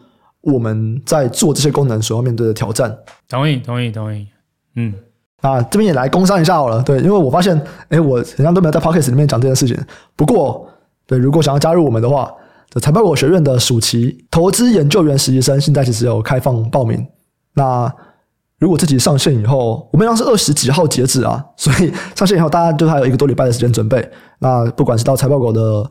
[0.45, 2.95] 我们在做这些功能所要面对的挑战。
[3.27, 4.27] 同意，同意，同意。
[4.75, 4.93] 嗯，
[5.41, 6.81] 啊，这边也来工商一下好了。
[6.83, 9.77] 对，因为我发现，哎，我好像都没有在 Pocket 里面讲这件事情。
[10.15, 10.67] 不过，
[11.07, 12.31] 对，如果想要加入我们的话，
[12.81, 17.05] 财报狗学院的暑期投资研究员实习生现在其实有开放报名。
[17.53, 17.91] 那
[18.59, 24.07] 如果自己上线以后，我们当是二十几号截止啊，所以上线以后大家就还有一个多礼拜的时间准备。
[24.39, 25.89] 那不管是到财报狗的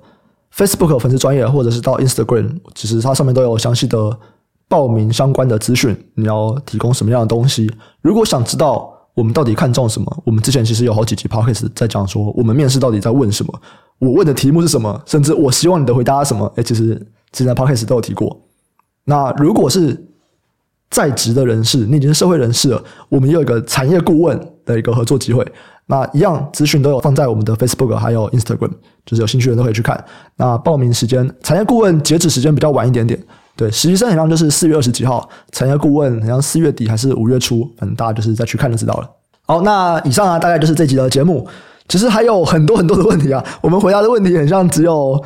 [0.55, 3.99] Facebook 粉丝专业，或者是到 Instagram，其实它上面都有详细的
[4.69, 5.97] 报名相关的资讯。
[6.15, 7.71] 你要提供什么样的东西？
[8.03, 13.61] 如果想知道我们到底看重什么，我们之前其实有好几集 Podcast 在讲说，我们面试到底在问什么，
[13.99, 16.53] 我问的题目是什么，甚至我希望你的回答是什么。
[16.57, 16.95] 诶，其实
[17.31, 18.41] 之前 Podcast 都有提过。
[19.05, 20.09] 那如果是
[20.91, 22.83] 在职的人士，你已经是社会人士了。
[23.09, 25.47] 我们也有一个产业顾问的一个合作机会。
[25.87, 28.71] 那一样资讯都有放在我们的 Facebook 还有 Instagram，
[29.05, 30.03] 就是有兴趣的人都可以去看。
[30.37, 33.23] 那报名时间，产业顾问截止时间比较晚一点点。
[33.57, 39.09] 对，实习生好像就是四月二十几号，产业顾问好像四月底还是五月初，反正大家就是再去看就知道了。
[39.47, 41.47] 好，那以上啊，大概就是这集的节目。
[41.87, 45.23] 其实还有很多很多的问题啊，我们回答的问题很像只有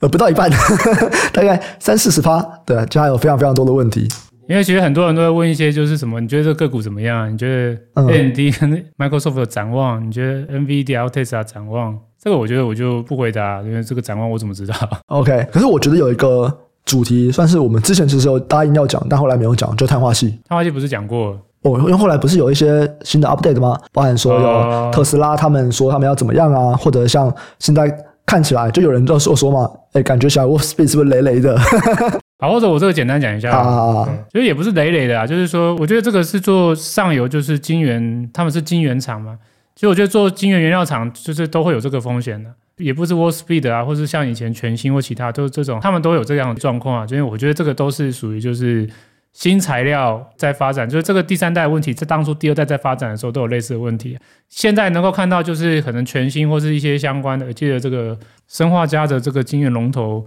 [0.00, 0.50] 呃不到一半，
[1.32, 2.40] 大概三四十趴。
[2.64, 4.08] 对，就还有非常非常多的问题。
[4.48, 6.20] 因为其实很多人都在问一些，就是什么？
[6.20, 7.32] 你觉得这个个股怎么样？
[7.32, 10.04] 你觉得 AMD 跟 Microsoft 的展望？
[10.04, 11.96] 你觉得 NVIDIA、Tesla 展望？
[12.18, 14.74] 这个我觉得我就不回答，因为这个展望我怎么知道
[15.06, 16.52] ？OK，可是我觉得有一个
[16.84, 20.38] 主题算是我们之前其实有答应要讲，但后来没有讲，就碳化系。
[20.48, 21.38] 碳化系不是讲过？
[21.62, 23.78] 哦，因为后来不是有一些新的 update 吗？
[23.92, 27.88] 包含说有特斯拉他们说他们要怎么样啊，或者像现在
[28.26, 31.56] 看起来就有人就说说嘛，哎，感觉小 Wolf Speed 是不是雷雷的？
[32.42, 39.38] 好，或者我这个简单讲一下啊，其实也不是累累的啊，就是说，我觉得这个是做上游，就是晶圆，他们是晶圆厂嘛。
[39.76, 47.06] 其实我觉得做晶圆原料厂，就是都会有这个风险的，也不是 Wolfspeed 啊，或是像以前全新或其他，都是这种，他们都有这样的状况啊。
[47.10, 48.88] 因为我觉得这个都是属于就是
[49.32, 54.18] 新材料在发展，就是这个第三代问题，在当初第二代在发展的时候都有类似的问题。
[54.48, 58.18] 现在能够看到就是可能全新或是一些相关的，我记得这个
[58.48, 60.26] 生化家的这个晶圆龙头。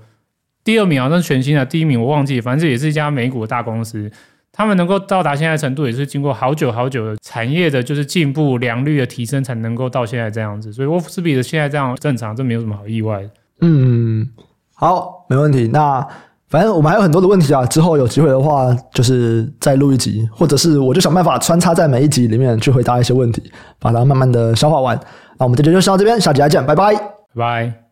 [0.64, 4.12] 第二名好像是全新的，第一名我忘记，反正也是一家美股的大公司。
[4.58, 10.72] 他们能够到达现在的程度，也是经过好久好久的产业的，就是进步良率的提升，才能够到现在这样子。
[10.72, 13.30] 所以 Wolfspeed 的现在这样正常，这没有什么好意外的。
[13.60, 14.26] 嗯，
[14.74, 15.68] 好，没问题。
[15.68, 16.08] 那
[16.48, 24.98] 反正我们还有很多的问题啊，之后有机会的话，就是再录一集，或者是我就想办法穿插在每一集里面去回答一些问题，把它慢慢的消化完。
[25.38, 27.02] 那我们这集就先到这边，下集再见，拜拜，拜
[27.36, 27.85] 拜。